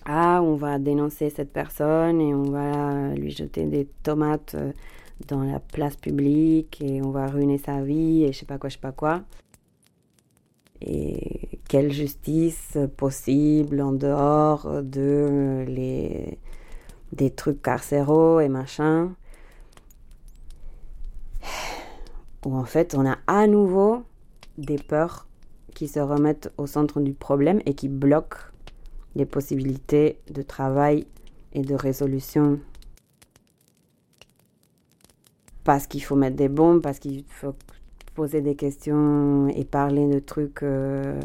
ah 0.09 0.41
on 0.41 0.55
va 0.55 0.79
dénoncer 0.79 1.29
cette 1.29 1.51
personne 1.51 2.21
et 2.21 2.33
on 2.33 2.43
va 2.43 3.13
lui 3.13 3.29
jeter 3.31 3.65
des 3.65 3.85
tomates 4.03 4.55
euh, 4.55 4.71
dans 5.27 5.43
la 5.43 5.59
place 5.59 5.97
publique 5.97 6.81
et 6.81 7.01
on 7.01 7.11
va 7.11 7.27
ruiner 7.27 7.57
sa 7.57 7.81
vie 7.81 8.23
et 8.23 8.31
je 8.31 8.39
sais 8.39 8.45
pas 8.45 8.57
quoi 8.57 8.69
je 8.69 8.75
sais 8.75 8.81
pas 8.81 8.93
quoi. 8.93 9.21
Et 10.79 11.59
quelle 11.67 11.91
justice 11.91 12.77
possible 12.95 13.81
en 13.81 13.91
dehors 13.91 14.81
de 14.81 15.65
les 15.67 16.37
des 17.11 17.31
trucs 17.31 17.61
carcéraux 17.61 18.39
et 18.39 18.47
machin. 18.47 19.13
Où 22.45 22.55
en 22.55 22.65
fait 22.65 22.95
on 22.95 23.05
a 23.05 23.17
à 23.27 23.45
nouveau 23.47 24.03
des 24.57 24.77
peurs 24.77 25.27
qui 25.73 25.89
se 25.89 25.99
remettent 25.99 26.51
au 26.57 26.65
centre 26.65 27.01
du 27.01 27.13
problème 27.13 27.61
et 27.65 27.73
qui 27.73 27.89
bloquent 27.89 28.37
les 29.17 29.25
possibilités 29.25 30.19
de 30.31 30.41
travail 30.43 31.05
et 31.51 31.61
de 31.61 31.73
résolution. 31.73 32.59
Parce 35.63 35.87
qu'il 35.87 36.03
faut 36.03 36.15
mettre 36.15 36.37
des 36.37 36.47
bombes, 36.47 36.81
parce 36.81 36.99
qu'il 36.99 37.25
faut 37.27 37.55
poser 38.13 38.41
des 38.41 38.55
questions 38.55 39.47
et 39.49 39.65
parler 39.65 40.07
de 40.07 40.19
trucs 40.19 40.63
euh, 40.63 41.19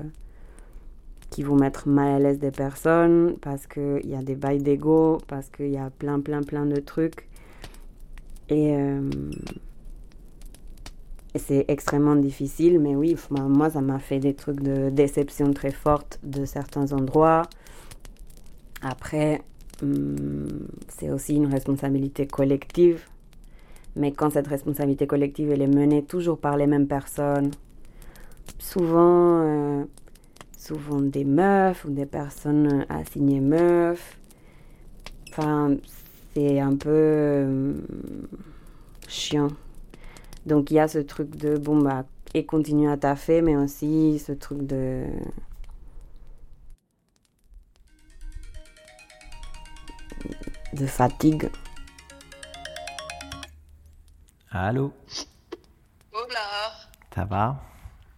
qui 1.30 1.42
vont 1.42 1.54
mettre 1.54 1.87
mal 1.87 2.14
à 2.14 2.18
l'aise 2.18 2.38
des 2.38 2.50
personnes, 2.50 3.37
parce 3.40 3.66
qu'il 3.66 4.06
y 4.06 4.16
a 4.16 4.22
des 4.22 4.34
bails 4.34 4.62
d'ego, 4.62 5.18
parce 5.28 5.49
qu'il 5.50 5.70
y 5.70 5.78
a 5.78 5.90
plein, 5.90 6.18
plein, 6.20 6.42
plein 6.42 6.66
de 6.66 6.80
trucs. 6.80 7.28
Et. 8.49 8.75
Euh, 8.75 9.11
c'est 11.34 11.64
extrêmement 11.68 12.16
difficile, 12.16 12.78
mais 12.78 12.94
oui, 12.94 13.16
moi, 13.30 13.70
ça 13.70 13.80
m'a 13.80 13.99
fait 13.99 14.18
des 14.18 14.34
trucs 14.34 14.61
de 14.61 14.90
déception 14.90 15.52
très 15.54 15.70
forte 15.70 16.20
de 16.22 16.44
certains 16.44 16.92
endroits. 16.92 17.49
Après, 18.83 19.43
hum, 19.83 20.49
c'est 20.89 21.11
aussi 21.11 21.37
une 21.37 21.47
responsabilité 21.47 22.27
collective. 22.27 23.05
Mais 23.95 24.12
quand 24.12 24.31
cette 24.31 24.49
responsabilité 24.49 25.07
collective, 25.07 25.51
elle 25.51 25.62
est 25.62 25.67
menée 25.67 26.03
toujours 26.03 26.39
par 26.39 26.57
les 26.57 26.67
mêmes 26.67 26.87
personnes, 26.87 27.51
souvent, 28.59 29.41
euh, 29.43 29.85
souvent 30.57 31.01
des 31.01 31.25
meufs 31.25 31.85
ou 31.85 31.91
des 31.91 32.07
personnes 32.07 32.87
assignées 32.89 33.41
meufs, 33.41 34.19
enfin, 35.31 35.77
c'est 36.35 36.61
un 36.61 36.77
peu 36.77 37.45
hum, 37.45 37.83
chiant. 39.09 39.49
Donc 40.47 40.71
il 40.71 40.75
y 40.75 40.79
a 40.81 40.89
ce 40.89 40.99
truc 40.99 41.37
de 41.37 41.57
bon 41.57 41.79
bah 41.79 42.05
et 42.35 42.47
continue 42.47 42.89
à 42.89 42.97
taffer, 42.97 43.43
mais 43.43 43.57
aussi 43.57 44.19
ce 44.19 44.33
truc 44.33 44.67
de 44.67 45.05
de 50.73 50.87
fatigue. 50.87 51.50
Allô 54.50 54.93
Hola 56.12 56.73
Ça 57.14 57.25
va 57.25 57.62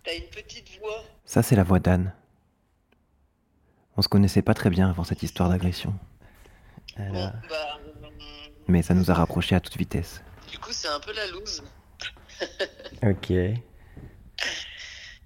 T'as 0.04 0.14
une 0.16 0.28
petite 0.30 0.78
voix. 0.80 1.02
Ça 1.24 1.42
c'est 1.42 1.56
la 1.56 1.62
voix 1.64 1.78
d'Anne. 1.78 2.12
On 3.96 4.02
se 4.02 4.08
connaissait 4.08 4.42
pas 4.42 4.54
très 4.54 4.70
bien 4.70 4.88
avant 4.90 5.04
cette 5.04 5.22
histoire 5.22 5.48
d'agression. 5.48 5.94
Elle 6.96 7.12
Bon, 7.12 7.24
a- 7.26 7.32
bah, 7.48 7.78
Mais 8.68 8.82
ça 8.82 8.94
nous 8.94 9.10
a 9.10 9.14
rapprochés 9.14 9.54
à 9.54 9.60
toute 9.60 9.76
vitesse. 9.76 10.22
du 10.50 10.58
coup, 10.58 10.72
c'est 10.72 10.88
un 10.88 11.00
peu 11.00 11.12
la 11.12 11.26
loose, 11.28 11.62
Ok. 13.02 13.32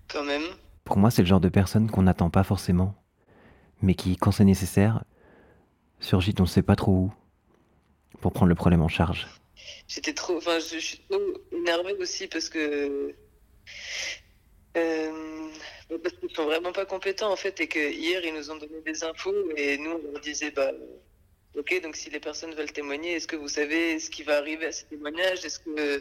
quand 0.08 0.24
même. 0.24 0.42
Pour 0.84 0.96
moi, 0.98 1.10
c'est 1.10 1.22
le 1.22 1.28
genre 1.28 1.40
de 1.40 1.48
personne 1.48 1.90
qu'on 1.90 2.02
n'attend 2.02 2.30
pas 2.30 2.44
forcément, 2.44 2.94
mais 3.82 3.94
qui, 3.94 4.16
quand 4.16 4.32
c'est 4.32 4.44
nécessaire, 4.44 5.04
surgit 6.00 6.34
on 6.38 6.42
ne 6.42 6.48
sait 6.48 6.62
pas 6.62 6.76
trop 6.76 6.92
où, 6.92 7.12
pour 8.20 8.32
prendre 8.32 8.48
le 8.48 8.54
problème 8.54 8.82
en 8.82 8.88
charge. 8.88 9.26
J'étais 9.86 10.14
trop, 10.14 10.36
enfin, 10.36 10.58
je, 10.58 10.78
suis 10.78 10.98
trop 11.08 11.20
énervée 11.52 11.94
aussi 11.94 12.26
parce 12.26 12.48
que, 12.48 13.14
euh, 14.76 15.48
parce 16.02 16.14
qu'ils 16.16 16.30
sont 16.34 16.44
vraiment 16.44 16.72
pas 16.72 16.86
compétents 16.86 17.32
en 17.32 17.36
fait 17.36 17.60
et 17.60 17.68
que 17.68 17.92
hier 17.92 18.24
ils 18.24 18.34
nous 18.34 18.50
ont 18.50 18.56
donné 18.56 18.80
des 18.84 19.04
infos 19.04 19.34
et 19.56 19.78
nous 19.78 19.90
on 19.90 20.12
leur 20.12 20.20
disait 20.20 20.50
bah, 20.50 20.70
ok 21.58 21.80
donc 21.82 21.96
si 21.96 22.08
les 22.10 22.20
personnes 22.20 22.54
veulent 22.54 22.72
témoigner, 22.72 23.12
est-ce 23.14 23.26
que 23.26 23.36
vous 23.36 23.48
savez 23.48 23.98
ce 23.98 24.08
qui 24.10 24.22
va 24.22 24.36
arriver 24.38 24.66
à 24.66 24.72
ces 24.72 24.86
témoignages, 24.86 25.44
est-ce 25.44 25.58
que, 25.60 25.70
euh, 25.78 26.00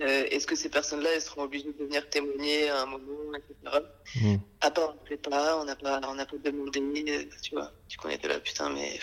est-ce 0.00 0.46
que 0.46 0.56
ces 0.56 0.68
personnes-là 0.68 1.10
elles 1.14 1.22
seront 1.22 1.42
obligées 1.42 1.72
de 1.72 1.84
venir 1.84 2.08
témoigner 2.10 2.68
à 2.70 2.82
un 2.82 2.86
moment, 2.86 3.34
etc. 3.34 3.84
Mm. 4.20 4.36
Ah 4.60 4.70
bah 4.70 4.94
on 4.98 5.02
ne 5.04 5.08
sait 5.08 5.16
pas, 5.16 5.58
on 5.60 5.64
n'a 5.64 5.76
pas, 5.76 6.00
on 6.08 6.14
n'a 6.14 6.26
pas 6.26 6.36
demandé, 6.38 6.80
euh, 7.08 7.24
tu 7.42 7.54
vois, 7.54 7.72
tu 7.88 7.96
connais 7.98 8.18
de 8.18 8.28
là 8.28 8.40
putain 8.40 8.70
mais. 8.70 8.98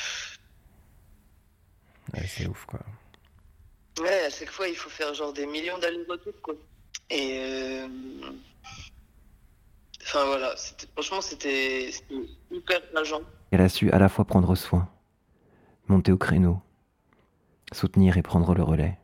Ouais, 2.13 2.25
c'est 2.27 2.45
ouf, 2.47 2.65
quoi. 2.65 2.79
Ouais, 3.99 4.25
à 4.25 4.29
chaque 4.29 4.51
fois, 4.51 4.67
il 4.67 4.75
faut 4.75 4.89
faire 4.89 5.13
genre 5.13 5.33
des 5.33 5.45
millions 5.47 5.77
d'allers-retours, 5.79 6.39
quoi. 6.41 6.55
Et. 7.09 7.39
euh, 7.39 7.87
Enfin 10.07 10.23
voilà, 10.25 10.55
c'était- 10.55 10.85
franchement, 10.93 11.19
c'était 11.19 11.89
c'était 11.91 12.13
hyper 12.51 12.79
rageant. 12.93 13.21
Elle 13.51 13.61
a 13.61 13.69
su 13.69 13.89
à 13.89 13.97
la 13.97 14.07
fois 14.07 14.23
prendre 14.23 14.53
soin, 14.55 14.87
monter 15.87 16.11
au 16.11 16.17
créneau, 16.17 16.59
soutenir 17.71 18.17
et 18.17 18.21
prendre 18.21 18.53
le 18.55 18.63
relais, 18.63 18.97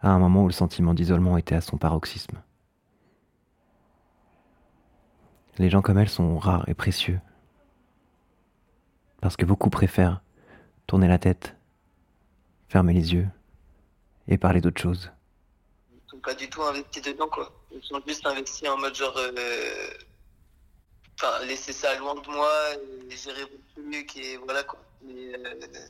à 0.00 0.10
un 0.10 0.18
moment 0.18 0.44
où 0.44 0.46
le 0.46 0.52
sentiment 0.52 0.94
d'isolement 0.94 1.36
était 1.36 1.54
à 1.54 1.60
son 1.60 1.78
paroxysme. 1.78 2.42
Les 5.58 5.70
gens 5.70 5.82
comme 5.82 5.98
elle 5.98 6.08
sont 6.08 6.38
rares 6.38 6.68
et 6.68 6.74
précieux, 6.74 7.20
parce 9.20 9.36
que 9.36 9.46
beaucoup 9.46 9.70
préfèrent 9.70 10.20
tourner 10.86 11.08
la 11.08 11.18
tête, 11.18 11.56
fermer 12.68 12.92
les 12.92 13.14
yeux 13.14 13.28
et 14.28 14.36
parler 14.38 14.60
d'autre 14.60 14.80
chose. 14.80 15.10
Ils 15.92 16.10
sont 16.10 16.18
pas 16.18 16.34
du 16.34 16.48
tout 16.50 16.62
investis 16.62 17.02
dedans, 17.02 17.28
quoi. 17.28 17.52
Ils 17.72 17.82
sont 17.82 18.00
juste 18.06 18.26
investis 18.26 18.68
en 18.68 18.76
mode 18.78 18.94
genre. 18.94 19.16
euh, 19.16 19.30
Enfin, 21.18 21.42
laisser 21.46 21.72
ça 21.72 21.94
loin 21.98 22.14
de 22.14 22.30
moi 22.30 22.50
et 23.10 23.16
gérer 23.16 23.40
votre 23.40 23.74
truc 23.74 24.16
et 24.18 24.36
voilà, 24.36 24.62
quoi. 24.64 24.78
Mais 25.06 25.32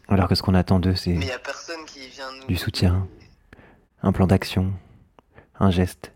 Alors 0.09 0.29
que 0.29 0.35
ce 0.35 0.43
qu'on 0.43 0.55
attend 0.55 0.79
d'eux, 0.81 0.95
c'est 0.95 1.15
nous. 1.15 2.47
Du 2.49 2.57
soutien. 2.57 3.09
un 4.03 4.13
plan 4.13 4.27
d'action, 4.27 4.73
un 5.59 5.71
geste, 5.71 6.13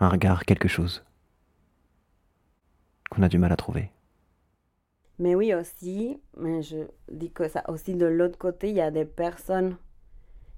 un 0.00 0.08
regard, 0.08 0.44
quelque 0.44 0.68
chose 0.68 1.04
qu'on 3.10 3.22
a 3.22 3.28
du 3.28 3.38
mal 3.38 3.52
à 3.52 3.56
trouver. 3.56 3.90
Mais 5.18 5.34
oui 5.34 5.52
aussi, 5.52 6.20
mais 6.36 6.62
je 6.62 6.76
dis 7.10 7.30
que 7.32 7.48
ça 7.48 7.68
aussi 7.68 7.94
de 7.94 8.06
l'autre 8.06 8.38
côté, 8.38 8.70
il 8.70 8.76
y 8.76 8.80
a 8.80 8.90
des 8.90 9.04
personnes, 9.04 9.76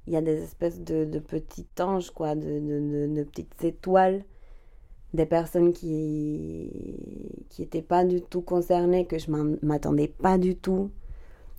il 0.07 0.13
y 0.13 0.17
a 0.17 0.21
des 0.21 0.43
espèces 0.43 0.81
de, 0.81 1.05
de 1.07 1.19
petits 1.19 1.67
anges, 1.81 2.11
quoi, 2.11 2.35
de, 2.35 2.43
de, 2.43 3.07
de- 3.09 3.15
de 3.17 3.25
petites 3.25 3.65
étoiles, 3.65 4.23
des 5.13 5.27
personnes 5.27 5.73
qui 5.73 6.71
qui 7.49 7.63
étaient 7.63 7.83
pas 7.83 8.05
du 8.05 8.23
tout 8.23 8.43
concernées, 8.43 9.07
que 9.07 9.19
je 9.19 9.31
m'attendais 9.63 10.09
pas 10.09 10.39
du 10.39 10.57
tout, 10.57 10.91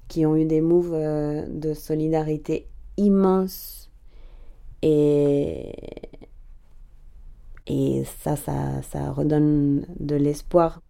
qui 0.08 0.26
ont 0.26 0.36
eu 0.36 0.46
des 0.46 0.62
moves 0.62 0.94
euh, 0.94 1.46
de 1.48 1.74
solidarité 1.74 2.68
immenses. 2.98 3.90
Et, 4.82 5.74
et 7.68 8.04
ça, 8.06 8.36
ça, 8.36 8.82
ça 8.82 9.12
redonne 9.12 9.86
de 10.00 10.16
l'espoir. 10.16 10.82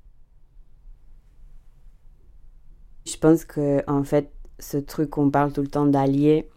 Je 3.05 3.17
pense 3.17 3.43
que 3.43 3.83
en 3.89 4.03
fait, 4.03 4.31
ce 4.59 4.77
truc 4.77 5.09
qu'on 5.09 5.31
parle 5.31 5.51
tout 5.51 5.61
le 5.61 5.67
temps 5.67 5.87
d'alliés, 5.87 6.47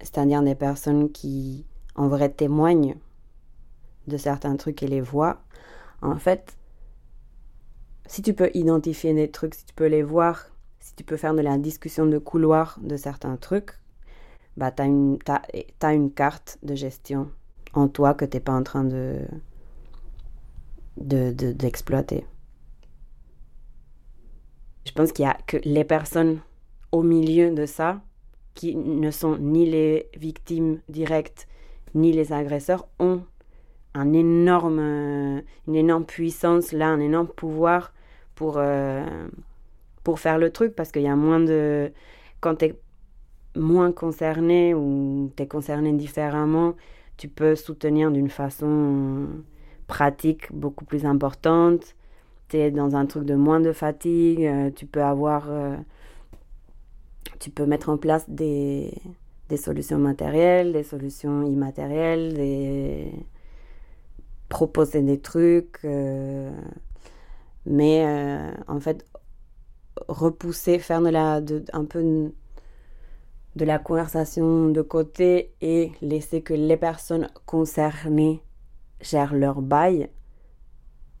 c'est-à-dire 0.00 0.42
des 0.42 0.54
personnes 0.54 1.10
qui 1.10 1.64
en 1.94 2.08
vrai 2.08 2.28
témoignent 2.28 2.96
de 4.10 4.18
certains 4.18 4.56
trucs 4.56 4.82
et 4.82 4.88
les 4.88 5.00
voient, 5.00 5.42
en 6.02 6.16
fait, 6.18 6.56
si 8.06 8.22
tu 8.22 8.34
peux 8.34 8.50
identifier 8.54 9.14
des 9.14 9.30
trucs, 9.30 9.54
si 9.54 9.64
tu 9.66 9.74
peux 9.74 9.86
les 9.86 10.02
voir, 10.02 10.46
si 10.80 10.94
tu 10.94 11.04
peux 11.04 11.16
faire 11.16 11.34
de 11.34 11.40
la 11.42 11.58
discussion 11.58 12.06
de 12.06 12.18
couloir 12.18 12.78
de 12.82 12.96
certains 12.96 13.36
trucs, 13.36 13.72
bah 14.56 14.70
t'as 14.72 14.86
une, 14.86 15.18
t'as, 15.24 15.42
t'as 15.78 15.94
une 15.94 16.12
carte 16.12 16.58
de 16.62 16.74
gestion 16.74 17.30
en 17.74 17.88
toi 17.88 18.14
que 18.14 18.24
t'es 18.24 18.40
pas 18.40 18.52
en 18.52 18.62
train 18.64 18.84
de, 18.84 19.20
de, 20.96 21.32
de- 21.32 21.52
d'exploiter. 21.52 22.26
Je 24.86 24.92
pense 24.92 25.12
qu'il 25.12 25.24
y 25.24 25.28
a 25.28 25.38
que 25.46 25.58
les 25.64 25.84
personnes 25.84 26.40
au 26.92 27.02
milieu 27.02 27.50
de 27.54 27.66
ça, 27.66 28.02
qui 28.54 28.74
ne 28.76 29.10
sont 29.10 29.38
ni 29.38 29.70
les 29.70 30.08
victimes 30.16 30.80
directes, 30.88 31.46
ni 31.94 32.12
les 32.12 32.32
agresseurs, 32.32 32.88
ont 32.98 33.22
un 33.94 34.12
énorme, 34.12 34.78
euh, 34.78 35.40
une 35.66 35.74
énorme 35.74 36.04
puissance, 36.04 36.72
là, 36.72 36.88
un 36.88 37.00
énorme 37.00 37.28
pouvoir 37.28 37.92
pour, 38.34 38.54
euh, 38.58 39.28
pour 40.04 40.20
faire 40.20 40.38
le 40.38 40.50
truc, 40.50 40.74
parce 40.74 40.92
qu'il 40.92 41.02
y 41.02 41.08
a 41.08 41.16
moins 41.16 41.40
de... 41.40 41.92
Quand 42.40 42.56
tu 42.56 42.66
es 42.66 42.74
moins 43.56 43.92
concerné 43.92 44.74
ou 44.74 45.30
tu 45.36 45.42
es 45.42 45.46
concerné 45.46 45.92
différemment, 45.92 46.74
tu 47.16 47.28
peux 47.28 47.54
soutenir 47.56 48.10
d'une 48.10 48.30
façon 48.30 49.26
pratique 49.86 50.52
beaucoup 50.52 50.84
plus 50.84 51.04
importante. 51.04 51.96
Tu 52.48 52.56
es 52.56 52.70
dans 52.70 52.96
un 52.96 53.06
truc 53.06 53.24
de 53.24 53.34
moins 53.34 53.60
de 53.60 53.72
fatigue, 53.72 54.44
euh, 54.44 54.70
tu 54.70 54.86
peux 54.86 55.02
avoir, 55.02 55.48
tu 57.40 57.50
peux 57.50 57.66
mettre 57.66 57.90
en 57.90 57.96
place 57.96 58.28
des, 58.30 58.92
des 59.48 59.56
solutions 59.56 59.98
matérielles, 59.98 60.72
des 60.72 60.84
solutions 60.84 61.42
immatérielles, 61.42 62.34
des 62.34 63.12
proposer 64.50 65.00
des 65.00 65.18
trucs, 65.18 65.78
euh, 65.84 66.50
mais 67.64 68.04
euh, 68.04 68.52
en 68.68 68.80
fait 68.80 69.06
repousser, 70.08 70.78
faire 70.78 71.00
de 71.00 71.08
la, 71.08 71.40
de, 71.40 71.64
un 71.72 71.86
peu 71.86 72.30
de 73.56 73.64
la 73.64 73.78
conversation 73.78 74.68
de 74.68 74.82
côté 74.82 75.54
et 75.62 75.92
laisser 76.02 76.42
que 76.42 76.52
les 76.52 76.76
personnes 76.76 77.28
concernées 77.46 78.42
gèrent 79.00 79.34
leur 79.34 79.62
bail 79.62 80.10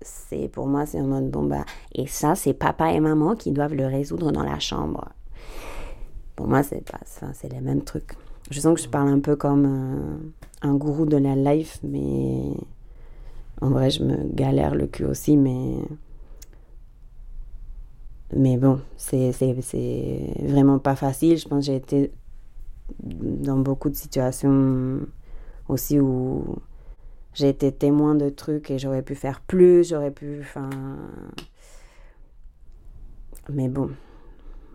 c'est 0.02 0.48
pour 0.48 0.66
moi 0.66 0.86
c'est 0.86 1.00
en 1.00 1.06
mode 1.06 1.30
bon 1.30 1.44
bah 1.44 1.64
et 1.92 2.06
ça 2.06 2.34
c'est 2.34 2.54
papa 2.54 2.92
et 2.92 3.00
maman 3.00 3.34
qui 3.36 3.52
doivent 3.52 3.74
le 3.74 3.86
résoudre 3.86 4.32
dans 4.32 4.42
la 4.42 4.58
chambre. 4.58 5.08
Pour 6.36 6.46
moi 6.46 6.62
c'est 6.62 6.84
pas 6.90 7.00
c'est 7.32 7.52
les 7.52 7.60
mêmes 7.60 7.82
trucs. 7.82 8.12
Je 8.50 8.60
sens 8.60 8.74
que 8.74 8.80
je 8.80 8.88
parle 8.88 9.08
un 9.08 9.20
peu 9.20 9.36
comme 9.36 9.66
euh, 9.66 10.30
un 10.62 10.74
gourou 10.74 11.06
de 11.06 11.16
la 11.16 11.36
life 11.36 11.78
mais 11.82 12.54
en 13.60 13.70
vrai 13.70 13.90
je 13.90 14.02
me 14.02 14.16
galère 14.34 14.74
le 14.74 14.86
cul 14.86 15.04
aussi 15.04 15.36
mais 15.36 15.76
mais 18.34 18.56
bon 18.56 18.80
c'est 18.96 19.32
vraiment 20.42 20.78
pas 20.78 20.96
facile 20.96 21.36
je 21.36 21.48
pense 21.48 21.66
que 21.66 21.72
j'ai 21.72 21.76
été 21.76 22.12
dans 23.02 23.58
beaucoup 23.58 23.90
de 23.90 23.96
situations 23.96 25.00
aussi 25.68 26.00
où 26.00 26.56
j'ai 27.34 27.48
été 27.48 27.72
témoin 27.72 28.14
de 28.14 28.28
trucs 28.28 28.70
et 28.70 28.78
j'aurais 28.78 29.02
pu 29.02 29.14
faire 29.14 29.40
plus, 29.40 29.88
j'aurais 29.88 30.10
pu. 30.10 30.44
Mais 33.48 33.68
bon, 33.68 33.90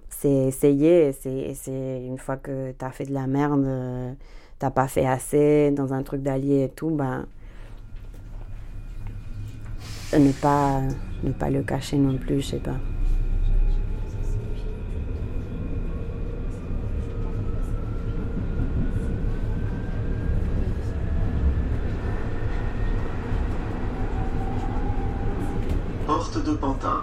c'est 0.10 0.48
essayer. 0.48 1.12
C'est 1.13 1.54
c'est 1.54 2.06
une 2.06 2.17
fois 2.17 2.38
que 2.38 2.71
t'as 2.71 2.91
fait 2.91 3.06
de 3.06 3.13
la 3.13 3.28
merde, 3.28 3.63
euh, 3.65 4.13
t'as 4.60 4.71
pas 4.71 4.88
fait 4.88 5.06
assez 5.06 5.71
dans 5.71 5.93
un 5.93 6.04
truc 6.04 6.21
d'allié 6.21 6.63
et 6.65 6.69
tout, 6.69 6.91
ben. 6.91 7.28
Ne 10.13 10.32
pas, 10.32 10.82
ne 11.24 11.32
pas 11.32 11.50
le 11.50 11.62
cacher 11.62 11.98
non 11.98 12.18
plus, 12.18 12.39
je 12.41 12.46
sais 12.46 12.58
pas. 12.58 12.78
Porte 26.06 26.46
de 26.46 26.54
Pantin. 26.54 27.02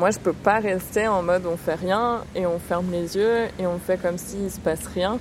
Moi, 0.00 0.12
je 0.12 0.18
peux 0.18 0.32
pas 0.32 0.60
rester 0.60 1.08
en 1.08 1.22
mode 1.22 1.44
on 1.44 1.58
fait 1.58 1.74
rien 1.74 2.22
et 2.34 2.46
on 2.46 2.58
ferme 2.58 2.90
les 2.90 3.18
yeux 3.18 3.48
et 3.58 3.66
on 3.66 3.78
fait 3.78 4.00
comme 4.00 4.16
s'il 4.16 4.50
se 4.50 4.58
passe 4.58 4.86
rien. 4.86 5.18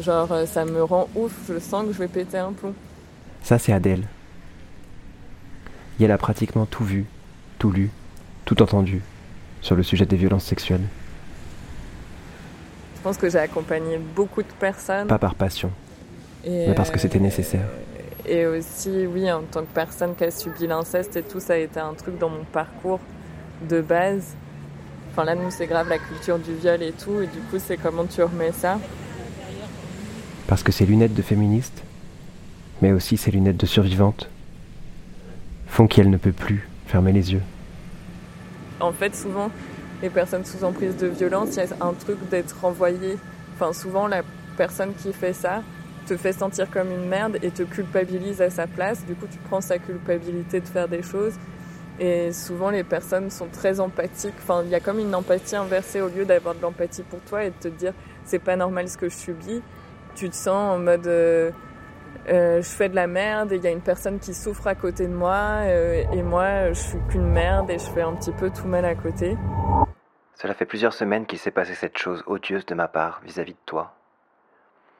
Genre, 0.00 0.32
euh, 0.32 0.46
ça 0.46 0.64
me 0.64 0.82
rend 0.82 1.06
ouf, 1.14 1.32
je 1.50 1.58
sens 1.58 1.84
que 1.84 1.92
je 1.92 1.98
vais 1.98 2.08
péter 2.08 2.38
un 2.38 2.52
plomb. 2.52 2.72
Ça, 3.42 3.58
c'est 3.58 3.74
Adèle. 3.74 4.04
Et 6.00 6.04
elle 6.04 6.10
a 6.10 6.16
pratiquement 6.16 6.64
tout 6.64 6.82
vu, 6.82 7.04
tout 7.58 7.70
lu, 7.70 7.90
tout 8.46 8.62
entendu 8.62 9.02
sur 9.60 9.76
le 9.76 9.82
sujet 9.82 10.06
des 10.06 10.16
violences 10.16 10.46
sexuelles. 10.46 10.88
Je 12.96 13.02
pense 13.02 13.18
que 13.18 13.28
j'ai 13.28 13.38
accompagné 13.38 13.98
beaucoup 13.98 14.42
de 14.42 14.52
personnes. 14.58 15.08
Pas 15.08 15.18
par 15.18 15.34
passion, 15.34 15.70
et, 16.42 16.68
mais 16.68 16.74
parce 16.74 16.90
que 16.90 16.98
c'était 16.98 17.18
euh, 17.18 17.22
nécessaire. 17.22 17.68
Et 18.24 18.46
aussi, 18.46 19.06
oui, 19.06 19.30
en 19.30 19.42
tant 19.42 19.60
que 19.60 19.74
personne 19.74 20.14
qui 20.14 20.24
a 20.24 20.30
subi 20.30 20.66
l'inceste 20.66 21.18
et 21.18 21.22
tout, 21.22 21.38
ça 21.38 21.52
a 21.52 21.56
été 21.56 21.78
un 21.78 21.92
truc 21.92 22.16
dans 22.18 22.30
mon 22.30 22.44
parcours 22.44 23.00
de 23.66 23.80
base. 23.80 24.34
Enfin 25.10 25.24
là, 25.24 25.34
nous, 25.34 25.50
c'est 25.50 25.66
grave 25.66 25.88
la 25.88 25.98
culture 25.98 26.38
du 26.38 26.54
viol 26.54 26.82
et 26.82 26.92
tout, 26.92 27.20
et 27.20 27.26
du 27.26 27.38
coup, 27.50 27.58
c'est 27.58 27.76
comment 27.76 28.04
tu 28.04 28.22
remets 28.22 28.52
ça. 28.52 28.78
Parce 30.46 30.62
que 30.62 30.72
ces 30.72 30.86
lunettes 30.86 31.14
de 31.14 31.22
féministe, 31.22 31.82
mais 32.80 32.92
aussi 32.92 33.16
ces 33.16 33.30
lunettes 33.30 33.56
de 33.56 33.66
survivante, 33.66 34.28
font 35.66 35.86
qu'elle 35.86 36.10
ne 36.10 36.16
peut 36.16 36.32
plus 36.32 36.68
fermer 36.86 37.12
les 37.12 37.32
yeux. 37.32 37.42
En 38.80 38.92
fait, 38.92 39.14
souvent, 39.14 39.50
les 40.02 40.10
personnes 40.10 40.44
sous 40.44 40.64
emprise 40.64 40.96
de 40.96 41.06
violence, 41.06 41.56
il 41.56 41.58
y 41.58 41.60
a 41.60 41.86
un 41.86 41.92
truc 41.92 42.18
d'être 42.30 42.56
renvoyé. 42.60 43.16
Enfin, 43.54 43.72
souvent, 43.72 44.06
la 44.06 44.22
personne 44.56 44.92
qui 44.94 45.12
fait 45.12 45.32
ça 45.32 45.62
te 46.06 46.16
fait 46.16 46.32
sentir 46.32 46.70
comme 46.70 46.90
une 46.90 47.08
merde 47.08 47.38
et 47.42 47.50
te 47.50 47.62
culpabilise 47.62 48.40
à 48.40 48.50
sa 48.50 48.66
place. 48.66 49.04
Du 49.06 49.14
coup, 49.14 49.26
tu 49.30 49.38
prends 49.38 49.60
sa 49.60 49.78
culpabilité 49.78 50.60
de 50.60 50.66
faire 50.66 50.88
des 50.88 51.02
choses. 51.02 51.34
Et 51.98 52.32
souvent, 52.32 52.70
les 52.70 52.84
personnes 52.84 53.30
sont 53.30 53.48
très 53.48 53.80
empathiques. 53.80 54.34
Enfin, 54.38 54.62
il 54.64 54.70
y 54.70 54.74
a 54.74 54.80
comme 54.80 54.98
une 54.98 55.14
empathie 55.14 55.56
inversée 55.56 56.00
au 56.00 56.08
lieu 56.08 56.24
d'avoir 56.24 56.54
de 56.54 56.62
l'empathie 56.62 57.02
pour 57.02 57.20
toi 57.20 57.44
et 57.44 57.50
de 57.50 57.56
te 57.60 57.68
dire 57.68 57.92
c'est 58.24 58.38
pas 58.38 58.56
normal 58.56 58.88
ce 58.88 58.96
que 58.96 59.08
je 59.08 59.16
subis. 59.16 59.62
Tu 60.14 60.28
te 60.30 60.34
sens 60.34 60.76
en 60.76 60.78
mode 60.78 61.06
euh, 61.06 61.50
euh, 62.28 62.62
je 62.62 62.68
fais 62.68 62.88
de 62.88 62.94
la 62.94 63.06
merde 63.06 63.52
et 63.52 63.56
il 63.56 63.64
y 63.64 63.66
a 63.66 63.70
une 63.70 63.80
personne 63.80 64.18
qui 64.18 64.34
souffre 64.34 64.66
à 64.66 64.74
côté 64.74 65.06
de 65.06 65.12
moi 65.12 65.62
euh, 65.62 66.04
et 66.12 66.22
moi 66.22 66.72
je 66.72 66.80
suis 66.80 66.98
qu'une 67.08 67.26
merde 67.26 67.70
et 67.70 67.78
je 67.78 67.84
fais 67.84 68.02
un 68.02 68.14
petit 68.14 68.32
peu 68.32 68.50
tout 68.50 68.66
mal 68.66 68.84
à 68.84 68.94
côté. 68.94 69.36
Cela 70.34 70.54
fait 70.54 70.66
plusieurs 70.66 70.92
semaines 70.92 71.26
qu'il 71.26 71.38
s'est 71.38 71.50
passé 71.50 71.74
cette 71.74 71.98
chose 71.98 72.22
odieuse 72.26 72.66
de 72.66 72.74
ma 72.74 72.88
part 72.88 73.20
vis-à-vis 73.24 73.52
de 73.52 73.58
toi. 73.64 73.94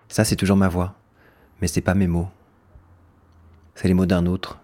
Ça, 0.08 0.24
c'est 0.24 0.36
toujours 0.36 0.56
ma 0.56 0.68
voix, 0.68 0.94
mais 1.60 1.66
c'est 1.66 1.80
pas 1.80 1.94
mes 1.94 2.06
mots. 2.06 2.28
C'est 3.74 3.88
les 3.88 3.94
mots 3.94 4.06
d'un 4.06 4.26
autre. 4.26 4.61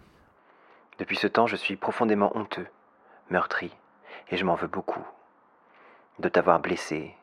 Depuis 0.98 1.16
ce 1.16 1.28
temps, 1.28 1.46
je 1.46 1.56
suis 1.56 1.76
profondément 1.76 2.36
honteux, 2.36 2.66
meurtri, 3.30 3.72
et 4.30 4.36
je 4.36 4.44
m'en 4.44 4.56
veux 4.56 4.66
beaucoup. 4.66 5.06
De 6.18 6.28
t'avoir 6.28 6.58
blessé, 6.58 7.14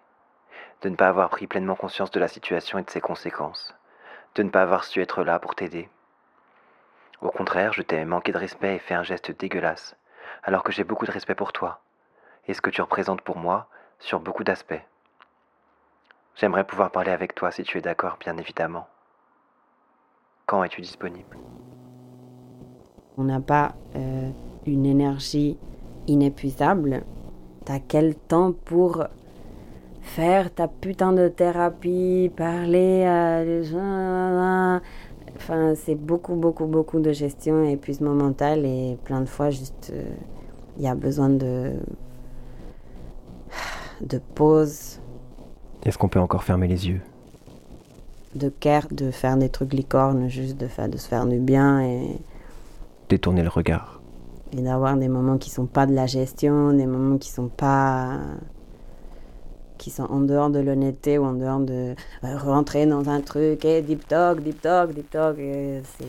de 0.81 0.89
ne 0.89 0.95
pas 0.95 1.09
avoir 1.09 1.29
pris 1.29 1.45
pleinement 1.45 1.75
conscience 1.75 2.11
de 2.11 2.19
la 2.19 2.29
situation 2.29 2.77
et 2.79 2.83
de 2.83 2.89
ses 2.89 3.01
conséquences, 3.01 3.75
de 4.35 4.43
ne 4.43 4.49
pas 4.49 4.61
avoir 4.61 4.85
su 4.85 5.01
être 5.01 5.23
là 5.23 5.39
pour 5.39 5.55
t'aider. 5.55 5.89
Au 7.21 7.29
contraire, 7.31 7.73
je 7.73 7.81
t'ai 7.81 8.05
manqué 8.05 8.31
de 8.31 8.37
respect 8.37 8.75
et 8.75 8.79
fait 8.79 8.93
un 8.93 9.03
geste 9.03 9.31
dégueulasse, 9.31 9.97
alors 10.43 10.63
que 10.63 10.71
j'ai 10.71 10.85
beaucoup 10.85 11.05
de 11.05 11.11
respect 11.11 11.35
pour 11.35 11.51
toi, 11.51 11.81
et 12.47 12.53
ce 12.53 12.61
que 12.61 12.69
tu 12.69 12.81
représentes 12.81 13.21
pour 13.21 13.37
moi 13.37 13.67
sur 13.99 14.21
beaucoup 14.21 14.45
d'aspects. 14.45 14.81
J'aimerais 16.35 16.65
pouvoir 16.65 16.91
parler 16.91 17.11
avec 17.11 17.35
toi 17.35 17.51
si 17.51 17.63
tu 17.63 17.77
es 17.77 17.81
d'accord, 17.81 18.17
bien 18.19 18.37
évidemment. 18.37 18.87
Quand 20.45 20.63
es-tu 20.63 20.81
disponible? 20.81 21.37
On 23.17 23.23
n'a 23.23 23.39
pas 23.39 23.75
euh, 23.95 24.29
une 24.65 24.85
énergie 24.85 25.57
inépuisable. 26.07 27.03
T'as 27.63 27.79
quel 27.79 28.15
temps 28.15 28.53
pour 28.65 29.05
faire 30.01 30.53
ta 30.53 30.67
putain 30.67 31.13
de 31.13 31.27
thérapie, 31.27 32.31
parler 32.35 33.03
à 33.03 33.43
des 33.43 33.63
gens 33.63 34.79
Enfin, 35.37 35.73
c'est 35.75 35.95
beaucoup, 35.95 36.35
beaucoup, 36.35 36.65
beaucoup 36.65 36.99
de 36.99 37.11
gestion 37.11 37.65
et 37.65 37.71
épuisement 37.71 38.13
mental 38.13 38.65
et 38.65 38.97
plein 39.03 39.19
de 39.19 39.25
fois, 39.25 39.49
juste, 39.49 39.91
il 40.77 40.83
y 40.83 40.87
a 40.87 40.95
besoin 40.95 41.27
de, 41.29 41.73
de 44.01 44.19
pause, 44.35 44.99
Est-ce 45.85 45.97
qu'on 45.97 46.09
peut 46.09 46.19
encore 46.19 46.43
fermer 46.43 46.67
les 46.67 46.87
yeux? 46.87 47.01
De 48.33 48.49
care, 48.49 48.87
de 48.91 49.11
faire 49.11 49.37
des 49.37 49.49
trucs 49.49 49.73
licornes, 49.73 50.29
juste 50.29 50.57
de, 50.57 50.67
faire, 50.67 50.89
de 50.89 50.97
se 50.97 51.07
faire 51.07 51.25
du 51.25 51.39
bien 51.39 51.81
et, 51.81 52.17
Détourner 53.09 53.43
le 53.43 53.49
regard. 53.49 54.01
et 54.51 54.61
d'avoir 54.61 54.95
des 54.95 55.09
moments 55.09 55.37
qui 55.37 55.49
sont 55.49 55.65
pas 55.65 55.85
de 55.85 55.93
la 55.93 56.05
gestion, 56.05 56.71
des 56.73 56.85
moments 56.85 57.17
qui 57.17 57.29
sont 57.29 57.49
pas 57.49 58.19
qui 59.77 59.89
sont 59.91 60.03
en 60.05 60.21
dehors 60.21 60.49
de 60.49 60.59
l'honnêteté 60.59 61.17
ou 61.17 61.25
en 61.25 61.33
dehors 61.33 61.59
de 61.59 61.95
euh, 62.23 62.37
rentrer 62.37 62.85
dans 62.85 63.09
un 63.09 63.19
truc 63.21 63.65
et 63.65 63.81
deep 63.81 64.07
talk, 64.07 64.41
deep 64.41 64.61
talk, 64.61 64.93
deep 64.93 65.09
talk, 65.09 65.37
et 65.37 65.81
c'est 65.97 66.05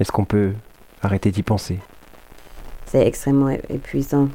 Est-ce 0.00 0.10
qu'on 0.10 0.24
peut 0.24 0.52
arrêter 1.00 1.30
d'y 1.30 1.42
penser? 1.42 1.78
C'est 2.86 3.06
extrêmement 3.06 3.50
épuisant. 3.50 4.28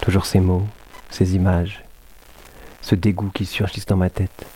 Toujours 0.00 0.26
ces 0.26 0.40
mots, 0.40 0.62
ces 1.10 1.34
images, 1.34 1.84
ce 2.86 2.94
dégoût 2.94 3.30
qui 3.34 3.46
surgissent 3.46 3.86
dans 3.86 3.96
ma 3.96 4.10
tête. 4.10 4.46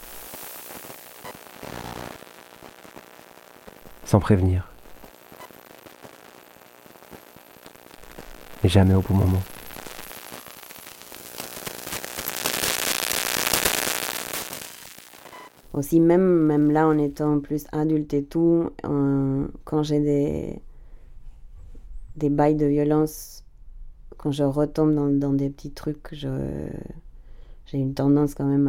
Sans 4.04 4.20
prévenir. 4.20 4.68
Et 8.62 8.68
jamais 8.68 8.94
au 8.94 9.00
bon 9.00 9.14
moment. 9.14 9.42
Aussi, 15.72 15.98
même, 15.98 16.22
même 16.22 16.70
là, 16.70 16.86
en 16.86 16.98
étant 16.98 17.40
plus 17.40 17.66
adulte 17.72 18.14
et 18.14 18.22
tout, 18.22 18.70
quand 19.64 19.82
j'ai 19.82 19.98
des, 19.98 20.62
des 22.14 22.30
bails 22.30 22.54
de 22.54 22.66
violence, 22.66 23.42
quand 24.18 24.30
je 24.30 24.44
retombe 24.44 25.18
dans 25.18 25.32
des 25.32 25.50
petits 25.50 25.72
trucs, 25.72 26.14
je, 26.14 26.28
j'ai 27.70 27.78
une 27.78 27.94
tendance 27.94 28.34
quand 28.34 28.46
même 28.46 28.68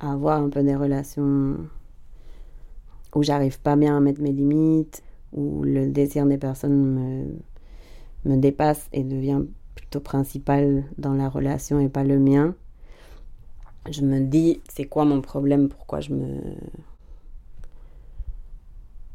à, 0.00 0.10
avoir 0.10 0.42
un 0.42 0.48
peu 0.48 0.62
des 0.62 0.74
relations 0.74 1.56
où 3.14 3.22
j'arrive 3.22 3.60
pas 3.60 3.76
bien 3.76 3.96
à 3.96 4.00
mettre 4.00 4.20
mes 4.20 4.32
limites, 4.32 5.02
où 5.32 5.62
le 5.62 5.88
désir 5.88 6.26
des 6.26 6.36
personnes 6.36 6.76
me, 6.76 7.38
me 8.24 8.36
dépasse 8.36 8.88
et 8.92 9.04
devient 9.04 9.42
plutôt 9.74 10.00
principal 10.00 10.84
dans 10.98 11.14
la 11.14 11.28
relation 11.28 11.78
et 11.80 11.88
pas 11.88 12.02
le 12.04 12.18
mien. 12.18 12.54
Je 13.88 14.02
me 14.02 14.20
dis 14.20 14.60
c'est 14.68 14.86
quoi 14.86 15.04
mon 15.04 15.20
problème? 15.20 15.68
Pourquoi 15.68 16.00
je 16.00 16.12
me 16.12 16.40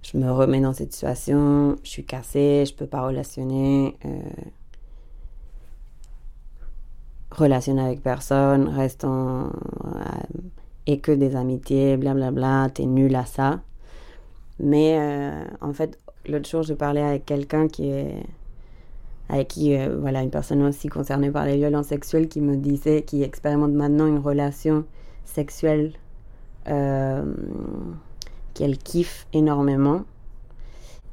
je 0.02 0.18
me 0.18 0.32
remets 0.32 0.62
dans 0.62 0.74
cette 0.74 0.94
situation? 0.94 1.76
Je 1.84 1.90
suis 1.90 2.06
cassée 2.06 2.64
je 2.66 2.74
peux 2.74 2.88
pas 2.88 3.06
relationner 3.06 3.98
euh, 4.06 4.22
relationner 7.32 7.82
avec 7.82 8.04
personne 8.04 8.68
reste 8.68 9.06
euh, 9.06 9.48
et 10.86 11.00
que 11.00 11.12
des 11.12 11.36
amitiés 11.36 11.98
blablabla 11.98 12.70
t'es 12.74 12.86
nul 12.86 13.16
à 13.16 13.26
ça. 13.26 13.62
Mais 14.60 14.98
euh, 15.00 15.44
en 15.62 15.74
fait 15.74 15.98
l'autre 16.28 16.50
jour 16.50 16.64
je 16.64 16.74
parlais 16.74 17.02
avec 17.02 17.26
quelqu'un 17.26 17.68
qui 17.68 17.90
est 17.90 18.24
avec 19.30 19.48
qui, 19.48 19.78
euh, 19.78 19.96
voilà, 19.98 20.24
une 20.24 20.30
personne 20.30 20.62
aussi 20.62 20.90
concernée 20.90 21.32
par 21.32 21.46
les 21.46 21.56
violences 21.56 21.88
sexuelles 21.88 22.28
qui 22.28 22.42
me 22.42 22.58
disait, 22.58 23.04
qui 23.04 23.24
expérimente 23.24 23.72
maintenant 23.72 24.06
une 24.06 24.18
relation 24.18 24.84
sexuelle 25.24 25.94
qu'elle 26.66 28.78
kiffe 28.78 29.26
énormément 29.32 30.02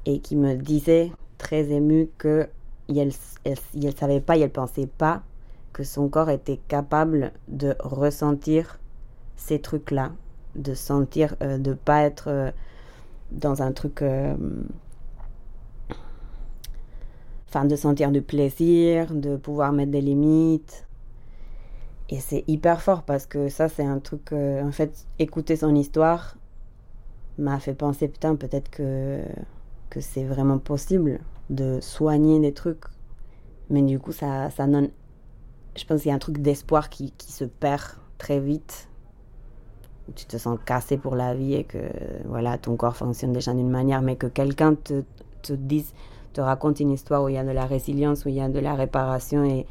et 0.05 0.19
qui 0.19 0.35
me 0.35 0.57
disait 0.57 1.13
très 1.39 1.71
émue 1.71 2.11
que 2.19 2.49
elle, 2.89 3.13
elle, 3.45 3.57
elle 3.81 3.97
savait 3.97 4.21
pas, 4.21 4.37
elle 4.37 4.51
pensait 4.51 4.89
pas 4.89 5.23
que 5.79 5.85
son 5.85 6.09
corps 6.09 6.29
était 6.29 6.57
capable 6.67 7.31
de 7.47 7.77
ressentir 7.79 8.81
ces 9.37 9.61
trucs-là, 9.61 10.11
de 10.57 10.75
sentir, 10.75 11.37
euh, 11.41 11.57
de 11.57 11.73
pas 11.73 12.03
être 12.03 12.25
euh, 12.27 12.51
dans 13.31 13.63
un 13.63 13.71
truc 13.71 14.03
euh, 14.03 14.35
enfin 17.49 17.65
de 17.65 17.77
sentir 17.77 18.11
du 18.11 18.23
plaisir, 18.23 19.15
de 19.15 19.37
pouvoir 19.37 19.73
mettre 19.73 19.93
des 19.93 20.01
limites. 20.01 20.85
Et 22.09 22.19
c'est 22.19 22.43
hyper 22.49 22.83
fort 22.83 23.05
parce 23.05 23.27
que 23.27 23.49
ça, 23.49 23.69
c'est 23.69 23.85
un 23.85 24.01
truc. 24.01 24.33
euh, 24.33 24.61
en 24.65 24.73
fait, 24.73 25.07
écouter 25.21 25.55
son 25.55 25.77
histoire 25.77 26.37
m'a 27.39 27.61
fait 27.61 27.75
penser, 27.75 28.09
putain, 28.09 28.35
peut-être 28.35 28.69
que, 28.69 29.21
que 29.91 30.01
c'est 30.01 30.25
vraiment 30.25 30.59
possible 30.59 31.21
de 31.51 31.79
soigner 31.81 32.41
des 32.41 32.53
trucs. 32.53 32.83
Mais 33.71 33.83
du 33.83 34.01
coup, 34.01 34.11
ça, 34.11 34.51
ça 34.51 34.67
donne. 34.67 34.89
Je 35.79 35.85
pense 35.85 36.03
qu'il 36.03 36.09
y 36.09 36.13
a 36.13 36.15
un 36.15 36.19
truc 36.19 36.39
d'espoir 36.39 36.91
qui, 36.91 37.13
qui 37.13 37.31
se 37.31 37.45
perd 37.45 37.83
très 38.19 38.41
vite. 38.41 38.89
tu 40.17 40.27
te 40.27 40.37
sens 40.37 40.59
cassé 40.65 40.97
pour 40.99 41.15
la 41.15 41.35
vie 41.35 41.55
et 41.55 41.65
que 41.65 41.79
voilà, 42.25 42.59
ton 42.59 42.77
corps 42.77 42.97
fonctionne 42.97 43.33
déjà 43.33 43.55
d'une 43.55 43.71
manière, 43.71 44.03
mais 44.03 44.17
que 44.17 44.27
quelqu'un 44.27 44.75
te, 44.75 45.05
te 45.43 45.53
dise, 45.53 45.95
te 46.33 46.41
raconte 46.41 46.81
une 46.81 46.91
histoire 46.91 47.23
où 47.23 47.29
il 47.29 47.37
y 47.37 47.39
a 47.39 47.45
de 47.45 47.51
la 47.51 47.65
résilience, 47.65 48.25
où 48.25 48.29
il 48.29 48.35
y 48.35 48.41
a 48.41 48.49
de 48.49 48.59
la 48.59 48.75
réparation 48.75 49.45
et, 49.45 49.67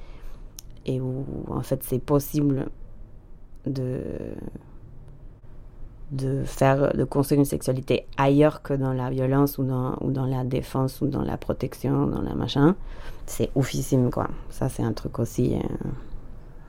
et 0.86 1.02
où 1.02 1.26
en 1.50 1.62
fait 1.62 1.84
c'est 1.84 2.00
possible 2.00 2.70
de 3.66 4.02
de 6.12 6.44
faire 6.46 6.94
de 6.96 7.04
construire 7.04 7.40
une 7.40 7.46
sexualité 7.46 8.08
ailleurs 8.16 8.62
que 8.62 8.74
dans 8.74 8.94
la 8.94 9.10
violence 9.10 9.58
ou 9.58 9.64
dans, 9.64 9.98
ou 10.00 10.12
dans 10.12 10.26
la 10.26 10.46
défense 10.46 11.02
ou 11.02 11.08
dans 11.08 11.22
la 11.22 11.38
protection 11.38 12.08
dans 12.08 12.22
la 12.22 12.34
machin 12.34 12.76
c'est 13.26 13.52
oufissime 13.56 14.10
quoi. 14.10 14.30
Ça 14.50 14.70
c'est 14.70 14.84
un 14.84 14.94
truc 14.94 15.20
aussi 15.20 15.56
euh, 15.56 15.90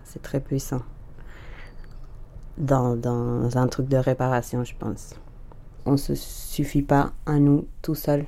c'est 0.05 0.23
très 0.23 0.41
puissant. 0.41 0.83
Dans, 2.57 2.97
dans 2.97 3.57
un 3.57 3.69
truc 3.69 3.89
de 3.89 3.97
réparation 3.97 4.65
je 4.65 4.75
pense. 4.77 5.15
On 5.87 5.97
se 5.97 6.17
suffit 6.17 6.83
pas 6.83 7.13
à 7.25 7.39
nous 7.39 7.67
tout 7.83 7.95
seul. 7.95 8.27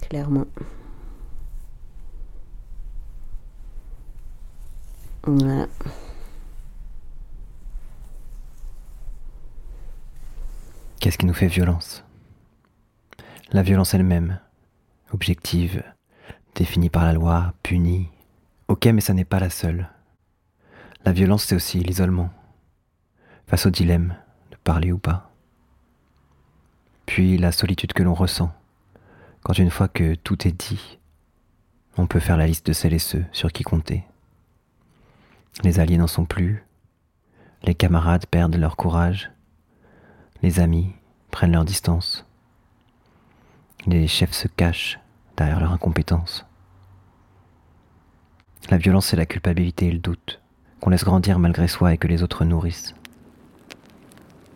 Clairement. 0.00 0.46
Voilà 5.24 5.66
Qu'est-ce 11.00 11.16
qui 11.16 11.26
nous 11.26 11.34
fait 11.34 11.46
violence? 11.46 12.04
La 13.52 13.62
violence 13.62 13.94
elle-même, 13.94 14.40
objective, 15.12 15.84
définie 16.56 16.90
par 16.90 17.04
la 17.04 17.12
loi, 17.12 17.54
punie. 17.62 18.08
Ok, 18.66 18.86
mais 18.86 19.00
ça 19.00 19.14
n'est 19.14 19.24
pas 19.24 19.38
la 19.38 19.48
seule. 19.48 19.88
La 21.04 21.12
violence, 21.12 21.44
c'est 21.44 21.54
aussi 21.54 21.78
l'isolement, 21.78 22.30
face 23.46 23.64
au 23.64 23.70
dilemme 23.70 24.16
de 24.50 24.56
parler 24.56 24.90
ou 24.90 24.98
pas. 24.98 25.30
Puis 27.06 27.38
la 27.38 27.52
solitude 27.52 27.92
que 27.92 28.02
l'on 28.02 28.14
ressent, 28.14 28.52
quand 29.44 29.56
une 29.56 29.70
fois 29.70 29.86
que 29.86 30.16
tout 30.16 30.48
est 30.48 30.52
dit, 30.52 30.98
on 31.96 32.08
peut 32.08 32.20
faire 32.20 32.36
la 32.36 32.48
liste 32.48 32.66
de 32.66 32.72
celles 32.72 32.94
et 32.94 32.98
ceux 32.98 33.24
sur 33.30 33.52
qui 33.52 33.62
compter. 33.62 34.04
Les 35.62 35.78
alliés 35.78 35.96
n'en 35.96 36.08
sont 36.08 36.24
plus, 36.24 36.64
les 37.62 37.76
camarades 37.76 38.26
perdent 38.26 38.56
leur 38.56 38.76
courage, 38.76 39.30
les 40.42 40.60
amis 40.60 40.92
prennent 41.30 41.52
leur 41.52 41.64
distance. 41.64 42.24
Les 43.86 44.06
chefs 44.06 44.32
se 44.32 44.48
cachent 44.48 44.98
derrière 45.36 45.60
leur 45.60 45.72
incompétence. 45.72 46.44
La 48.70 48.76
violence, 48.76 49.06
c'est 49.06 49.16
la 49.16 49.26
culpabilité 49.26 49.86
et 49.86 49.92
le 49.92 49.98
doute 49.98 50.40
qu'on 50.80 50.90
laisse 50.90 51.04
grandir 51.04 51.38
malgré 51.38 51.68
soi 51.68 51.94
et 51.94 51.98
que 51.98 52.06
les 52.06 52.22
autres 52.22 52.44
nourrissent. 52.44 52.94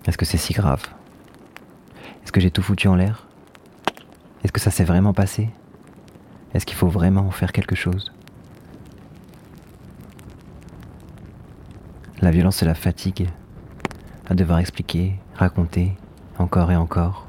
Est-ce 0.07 0.18
que 0.18 0.25
c'est 0.25 0.38
si 0.38 0.53
grave? 0.53 0.87
Est-ce 2.23 2.33
que 2.33 2.40
j'ai 2.40 2.51
tout 2.51 2.62
foutu 2.62 2.88
en 2.88 2.95
l'air? 2.95 3.27
Est-ce 4.45 4.53
que 4.53 4.61
ça 4.61 4.71
s'est 4.71 4.85
vraiment 4.85 5.12
passé? 5.12 5.51
Est-ce 6.55 6.66
qu'il 6.66 6.77
faut 6.77 6.88
vraiment 6.88 7.23
en 7.23 7.31
faire 7.31 7.53
quelque 7.53 7.75
chose? 7.75 8.12
La 12.21 12.31
violence, 12.31 12.57
c'est 12.57 12.66
la 12.66 12.75
fatigue 12.75 13.29
à 14.29 14.35
devoir 14.35 14.59
expliquer, 14.59 15.18
raconter, 15.35 15.97
encore 16.38 16.71
et 16.71 16.77
encore, 16.77 17.27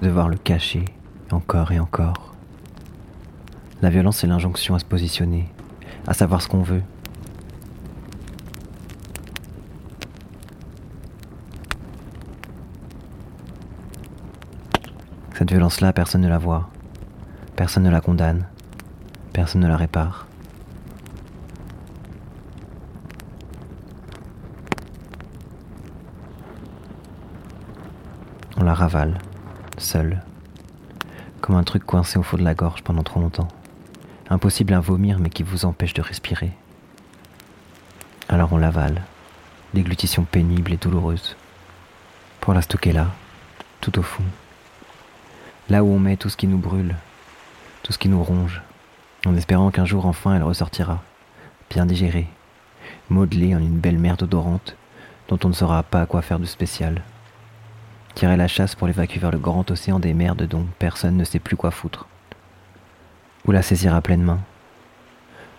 devoir 0.00 0.28
le 0.28 0.36
cacher, 0.36 0.84
encore 1.30 1.72
et 1.72 1.80
encore. 1.80 2.34
La 3.80 3.90
violence, 3.90 4.18
c'est 4.18 4.26
l'injonction 4.26 4.74
à 4.74 4.78
se 4.78 4.84
positionner, 4.84 5.48
à 6.06 6.14
savoir 6.14 6.42
ce 6.42 6.48
qu'on 6.48 6.62
veut. 6.62 6.82
Cette 15.36 15.50
violence-là, 15.50 15.92
personne 15.92 16.20
ne 16.20 16.28
la 16.28 16.38
voit, 16.38 16.70
personne 17.56 17.82
ne 17.82 17.90
la 17.90 18.00
condamne, 18.00 18.46
personne 19.32 19.62
ne 19.62 19.68
la 19.68 19.76
répare. 19.76 20.26
On 28.62 28.64
la 28.64 28.74
ravale, 28.74 29.18
seule, 29.76 30.22
comme 31.40 31.56
un 31.56 31.64
truc 31.64 31.84
coincé 31.84 32.16
au 32.16 32.22
fond 32.22 32.36
de 32.36 32.44
la 32.44 32.54
gorge 32.54 32.84
pendant 32.84 33.02
trop 33.02 33.18
longtemps. 33.18 33.48
Impossible 34.30 34.72
à 34.74 34.78
vomir 34.78 35.18
mais 35.18 35.30
qui 35.30 35.42
vous 35.42 35.64
empêche 35.64 35.94
de 35.94 36.00
respirer. 36.00 36.52
Alors 38.28 38.52
on 38.52 38.58
l'avale, 38.58 39.02
déglutition 39.74 40.22
pénible 40.22 40.72
et 40.72 40.76
douloureuse, 40.76 41.36
pour 42.40 42.54
la 42.54 42.62
stocker 42.62 42.92
là, 42.92 43.08
tout 43.80 43.98
au 43.98 44.02
fond. 44.02 44.22
Là 45.68 45.82
où 45.82 45.88
on 45.88 45.98
met 45.98 46.16
tout 46.16 46.28
ce 46.28 46.36
qui 46.36 46.46
nous 46.46 46.58
brûle, 46.58 46.94
tout 47.82 47.92
ce 47.92 47.98
qui 47.98 48.08
nous 48.08 48.22
ronge, 48.22 48.62
en 49.26 49.36
espérant 49.36 49.72
qu'un 49.72 49.86
jour 49.86 50.06
enfin 50.06 50.36
elle 50.36 50.44
ressortira, 50.44 51.02
bien 51.68 51.84
digérée, 51.84 52.28
modelée 53.10 53.56
en 53.56 53.58
une 53.58 53.80
belle 53.80 53.98
merde 53.98 54.22
odorante 54.22 54.76
dont 55.26 55.38
on 55.42 55.48
ne 55.48 55.52
saura 55.52 55.82
pas 55.82 56.02
à 56.02 56.06
quoi 56.06 56.22
faire 56.22 56.38
de 56.38 56.46
spécial 56.46 57.02
tirer 58.14 58.36
la 58.36 58.48
chasse 58.48 58.74
pour 58.74 58.86
l'évacuer 58.86 59.20
vers 59.20 59.30
le 59.30 59.38
grand 59.38 59.70
océan 59.70 59.98
des 59.98 60.14
merdes 60.14 60.42
dont 60.42 60.66
personne 60.78 61.16
ne 61.16 61.24
sait 61.24 61.38
plus 61.38 61.56
quoi 61.56 61.70
foutre. 61.70 62.06
Ou 63.46 63.52
la 63.52 63.62
saisir 63.62 63.94
à 63.94 64.00
pleine 64.00 64.22
main, 64.22 64.40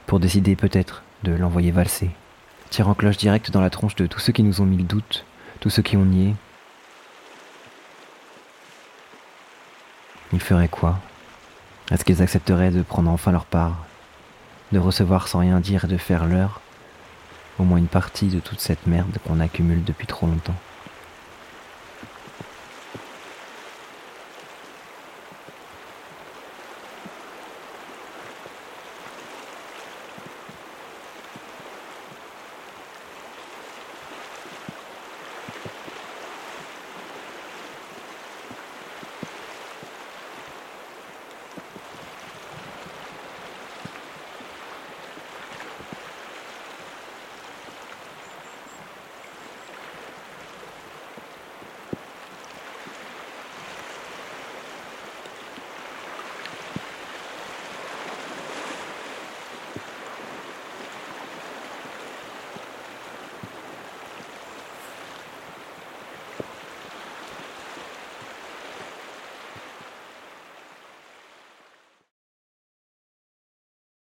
pour 0.06 0.20
décider 0.20 0.56
peut-être 0.56 1.04
de 1.24 1.34
l'envoyer 1.34 1.72
valser, 1.72 2.12
tirant 2.70 2.94
cloche 2.94 3.18
directe 3.18 3.52
dans 3.52 3.62
la 3.62 3.70
tronche 3.70 3.96
de 3.96 4.08
tous 4.08 4.20
ceux 4.20 4.34
qui 4.34 4.44
nous 4.44 4.62
ont 4.62 4.66
mis 4.66 4.78
le 4.78 4.84
doute, 4.84 5.26
tous 5.60 5.70
ceux 5.70 5.82
qui 5.82 5.98
ont 5.98 6.06
nié. 6.06 6.36
Ils 10.32 10.42
feraient 10.42 10.68
quoi? 10.68 11.00
Est-ce 11.92 12.06
qu'ils 12.06 12.22
accepteraient 12.22 12.72
de 12.72 12.82
prendre 12.82 13.12
enfin 13.12 13.32
leur 13.32 13.46
part, 13.46 13.86
de 14.72 14.80
recevoir 14.80 15.28
sans 15.28 15.40
rien 15.40 15.60
dire 15.60 15.86
et 15.86 15.88
de 15.88 15.98
faire 15.98 16.26
leur, 16.26 16.62
au 17.60 17.64
moins 17.64 17.78
une 17.78 17.88
partie 17.88 18.28
de 18.28 18.40
toute 18.40 18.62
cette 18.62 18.88
merde 18.88 19.18
qu'on 19.26 19.40
accumule 19.40 19.84
depuis 19.84 20.08
trop 20.08 20.28
longtemps 20.28 20.56